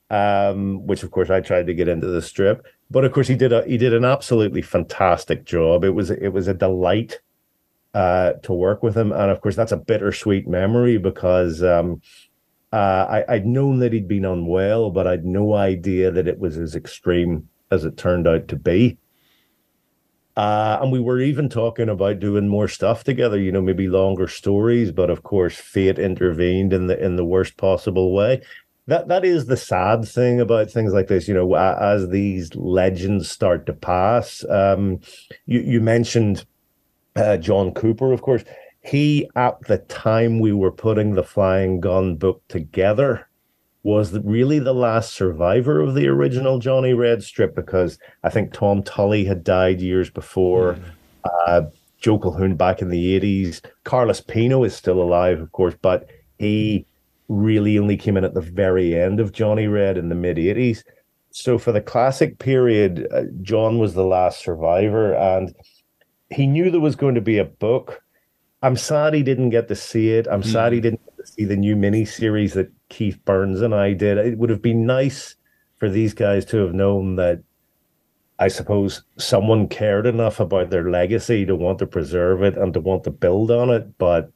[0.10, 2.66] um, which of course I tried to get into the strip.
[2.92, 5.84] But of course, he did a he did an absolutely fantastic job.
[5.84, 7.20] It was it was a delight
[7.94, 12.02] uh, to work with him, and of course, that's a bittersweet memory because um,
[12.72, 16.58] uh, I, would known that he'd been unwell, but I'd no idea that it was
[16.58, 18.98] as extreme as it turned out to be.
[20.36, 24.28] Uh, and we were even talking about doing more stuff together, you know, maybe longer
[24.28, 24.92] stories.
[24.92, 28.42] But of course, fate intervened in the in the worst possible way
[28.88, 31.28] that that is the sad thing about things like this.
[31.28, 35.00] You know, as these legends start to pass, um,
[35.46, 36.46] you you mentioned
[37.16, 38.44] uh, John Cooper, of course.
[38.82, 43.30] He at the time we were putting the Flying Gun book together
[43.84, 48.82] was really the last survivor of the original Johnny Red strip because I think Tom
[48.84, 50.76] Tully had died years before.
[50.76, 50.84] Mm.
[51.26, 51.62] Uh,
[52.00, 53.62] Joe Colquhoun back in the 80s.
[53.86, 56.86] Carlos Pino is still alive, of course, but he
[57.28, 60.84] really only came in at the very end of Johnny Red in the mid 80s.
[61.32, 65.54] So for the classic period, uh, John was the last survivor, and
[66.30, 68.02] he knew there was going to be a book.
[68.62, 70.28] I'm sad he didn't get to see it.
[70.28, 70.52] I'm mm.
[70.52, 70.84] sad he hmm.
[70.84, 74.18] didn't get to see the new mini series that Keith Burns and I did.
[74.18, 75.36] It would have been nice
[75.78, 77.44] for these guys to have known that
[78.40, 82.80] I suppose someone cared enough about their legacy to want to preserve it and to
[82.80, 83.98] want to build on it.
[83.98, 84.32] But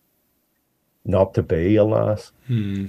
[1.07, 2.31] not to be, alas.
[2.47, 2.87] Hmm.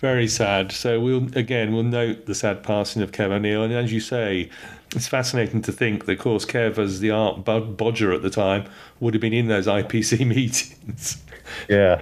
[0.00, 0.70] Very sad.
[0.70, 4.48] So we'll again we'll note the sad passing of Kev O'Neill, and as you say,
[4.94, 8.68] it's fascinating to think that, of course, Kev, as the art bodger at the time,
[9.00, 11.22] would have been in those IPC meetings.
[11.68, 12.00] yeah,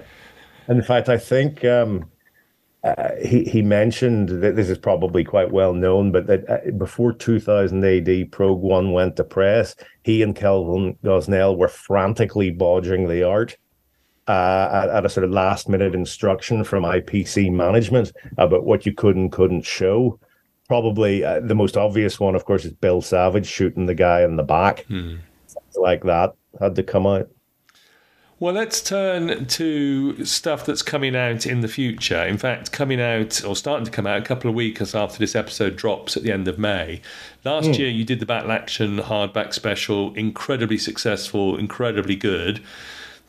[0.67, 2.09] and in fact, I think um,
[2.83, 7.11] uh, he he mentioned that this is probably quite well known, but that uh, before
[7.13, 13.23] 2000 AD, Prog One went to press, he and Kelvin Gosnell were frantically bodging the
[13.23, 13.57] art
[14.27, 19.15] uh, at, a sort of last minute instruction from IPC management about what you could
[19.15, 20.19] and couldn't show.
[20.67, 24.35] Probably uh, the most obvious one, of course, is Bill Savage shooting the guy in
[24.35, 24.85] the back.
[24.87, 25.17] Hmm.
[25.75, 27.29] Like that had to come out.
[28.39, 32.21] Well, let's turn to stuff that's coming out in the future.
[32.23, 35.35] In fact, coming out or starting to come out a couple of weeks after this
[35.35, 37.01] episode drops at the end of May.
[37.43, 37.79] Last mm.
[37.79, 42.61] year, you did the Battle Action hardback special, incredibly successful, incredibly good.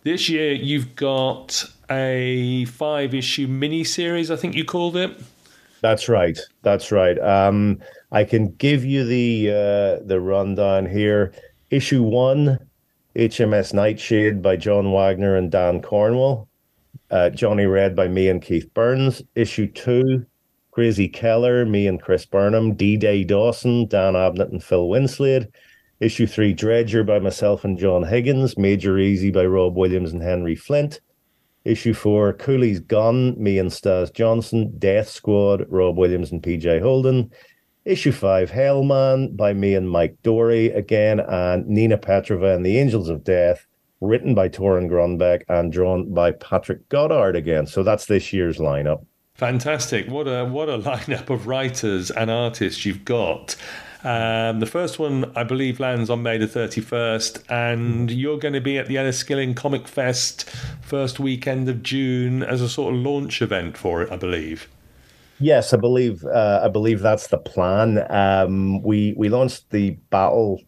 [0.05, 5.16] This year, you've got a five issue mini series, I think you called it.
[5.80, 6.38] That's right.
[6.62, 7.18] That's right.
[7.18, 7.80] Um,
[8.11, 11.32] I can give you the uh, the rundown here.
[11.70, 12.59] Issue one
[13.14, 16.49] HMS Nightshade by John Wagner and Dan Cornwell.
[17.11, 19.22] Uh, Johnny Red by me and Keith Burns.
[19.34, 20.26] Issue two,
[20.72, 22.74] Crazy Keller, me and Chris Burnham.
[22.74, 25.49] D Day Dawson, Dan Abnett and Phil Winslade.
[26.01, 28.57] Issue three, Dredger by myself and John Higgins.
[28.57, 31.01] Major Eazy by Rob Williams and Henry Flint.
[31.64, 34.72] Issue four, Cooley's Gun, me and Stas Johnson.
[34.78, 37.30] Death Squad, Rob Williams and PJ Holden.
[37.88, 43.09] Issue 5, Hellman by me and Mike Dorey again, and Nina Petrova and the Angels
[43.09, 43.66] of Death,
[44.03, 47.66] written by Torunn Grønbekk and drawn by Patrick Goddard again.
[47.66, 49.07] So that's this year's lineup.
[49.36, 50.07] Fantastic.
[50.11, 53.57] What a what a lineup of writers and artists you've got.
[54.05, 58.61] Um, the first one, I believe, lands on May the 31st, and you're going to
[58.61, 60.49] be at the Enniskillen Comic Fest
[60.82, 64.68] first weekend of June as a sort of launch event for it, I believe.
[65.40, 68.05] Yes, I believe uh, I believe that's the plan.
[68.11, 70.61] Um, we we launched the battle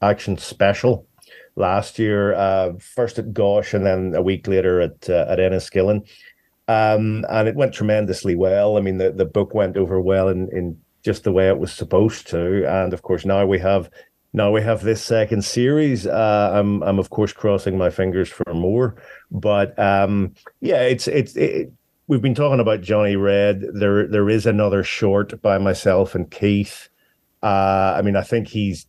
[0.00, 1.06] action special
[1.56, 6.06] last year, uh, first at Gosh and then a week later at uh, at Enniskillen,
[6.68, 8.78] um, and it went tremendously well.
[8.78, 11.72] I mean, the, the book went over well in, in just the way it was
[11.72, 13.90] supposed to, and of course now we have
[14.32, 16.06] now we have this second series.
[16.06, 18.96] Uh, I'm I'm of course crossing my fingers for more,
[19.30, 21.72] but um, yeah, it's it's it,
[22.08, 23.62] we've been talking about Johnny Red.
[23.74, 26.88] There there is another short by myself and Keith.
[27.42, 28.86] Uh, I mean, I think he's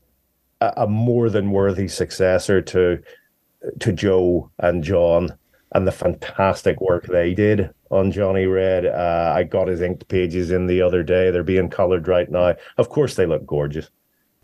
[0.61, 3.01] a, a, more than worthy successor to
[3.80, 5.38] to Joe and John
[5.76, 8.86] and the fantastic work they did on Johnny Red.
[8.86, 11.32] Uh, I got his inked pages in the other day.
[11.32, 12.56] They're being colored right now.
[12.78, 13.90] Of course, they look gorgeous.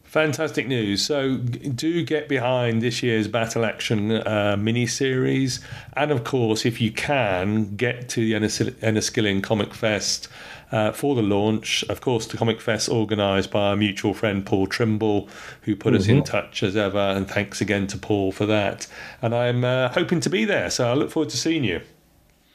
[0.03, 1.05] Fantastic news.
[1.05, 5.61] So, do get behind this year's Battle Action uh, mini series.
[5.93, 10.27] And of course, if you can, get to the Enniskillen Comic Fest
[10.71, 11.83] uh, for the launch.
[11.89, 15.29] Of course, the Comic Fest organised by our mutual friend Paul Trimble,
[15.61, 16.01] who put mm-hmm.
[16.01, 16.25] us in mm-hmm.
[16.25, 16.97] touch as ever.
[16.97, 18.87] And thanks again to Paul for that.
[19.21, 20.69] And I'm uh, hoping to be there.
[20.69, 21.81] So, I look forward to seeing you.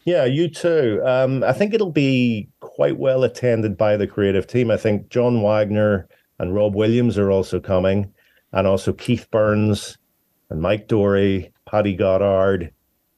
[0.04, 1.02] Yeah, you too.
[1.04, 4.70] Um, I think it'll be quite well attended by the creative team.
[4.70, 6.08] I think John Wagner
[6.38, 8.12] and Rob Williams are also coming,
[8.52, 9.98] and also Keith Burns
[10.48, 12.72] and Mike Dorey, Paddy Goddard,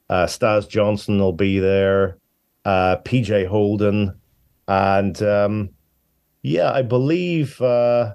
[0.08, 2.16] uh, Stas Johnson will be there,
[2.64, 4.18] uh, PJ Holden,
[4.68, 5.70] and um,
[6.42, 7.60] yeah, I believe.
[7.60, 8.14] Uh,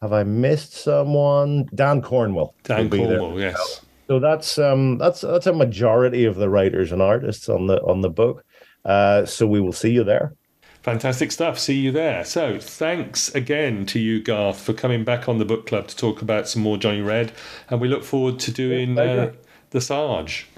[0.00, 1.68] have I missed someone?
[1.74, 2.54] Dan Cornwell.
[2.64, 3.82] Dan Cornwell, yes.
[4.06, 8.00] So that's um, that's that's a majority of the writers and artists on the on
[8.00, 8.44] the book.
[8.84, 10.34] Uh, so we will see you there.
[10.82, 11.58] Fantastic stuff.
[11.58, 12.24] See you there.
[12.24, 16.22] So, thanks again to you, Garth, for coming back on the book club to talk
[16.22, 17.32] about some more Johnny Red.
[17.68, 19.32] And we look forward to doing uh,
[19.70, 20.48] the Sarge.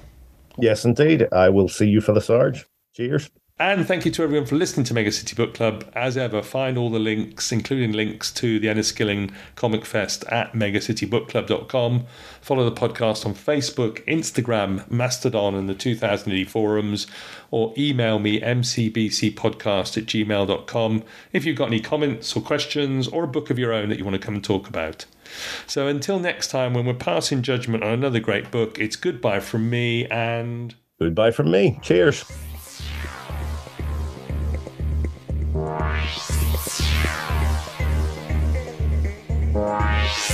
[0.59, 1.27] Yes, indeed.
[1.33, 2.65] I will see you for the Sarge.
[2.95, 3.31] Cheers.
[3.63, 5.89] And thank you to everyone for listening to Mega City Book Club.
[5.95, 12.07] As ever, find all the links, including links to the Enniskillen Comic Fest at megacitybookclub.com.
[12.41, 17.07] Follow the podcast on Facebook, Instagram, Mastodon, and the 2000 forums,
[17.53, 23.29] or email me mcbcpodcast at gmail.com if you've got any comments or questions or a
[23.29, 25.07] book of your own that you want to come and talk about.
[25.69, 29.71] So until next time, when we're passing judgment on another great book, it's goodbye from
[29.71, 30.75] me and.
[30.99, 31.79] Goodbye from me.
[31.81, 32.25] Cheers.
[39.55, 40.32] Wow.